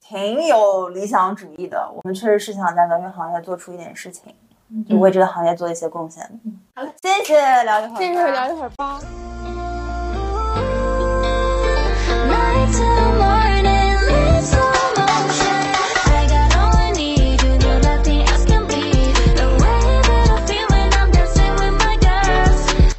[0.00, 4.34] 挺有理想主义的，我们确实是想在文娱行业做出一点事情，
[4.90, 6.28] 就为这个行业做一些贡献。
[6.74, 8.98] 好了，谢谢聊一会儿，谢谢聊一会儿吧。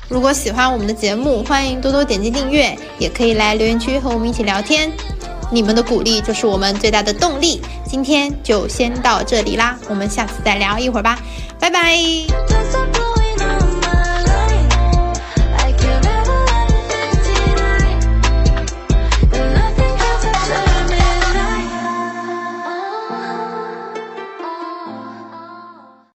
[0.08, 4.90] 如果喜欢我们的节目，欢迎多多点击订阅，也可以来留言区和我们一起聊天。
[5.52, 7.62] 你们的鼓励就是我们最大的动力。
[7.86, 11.20] 今天就先到这里啦，我们下次再聊一会儿吧，
[11.60, 12.97] 拜拜。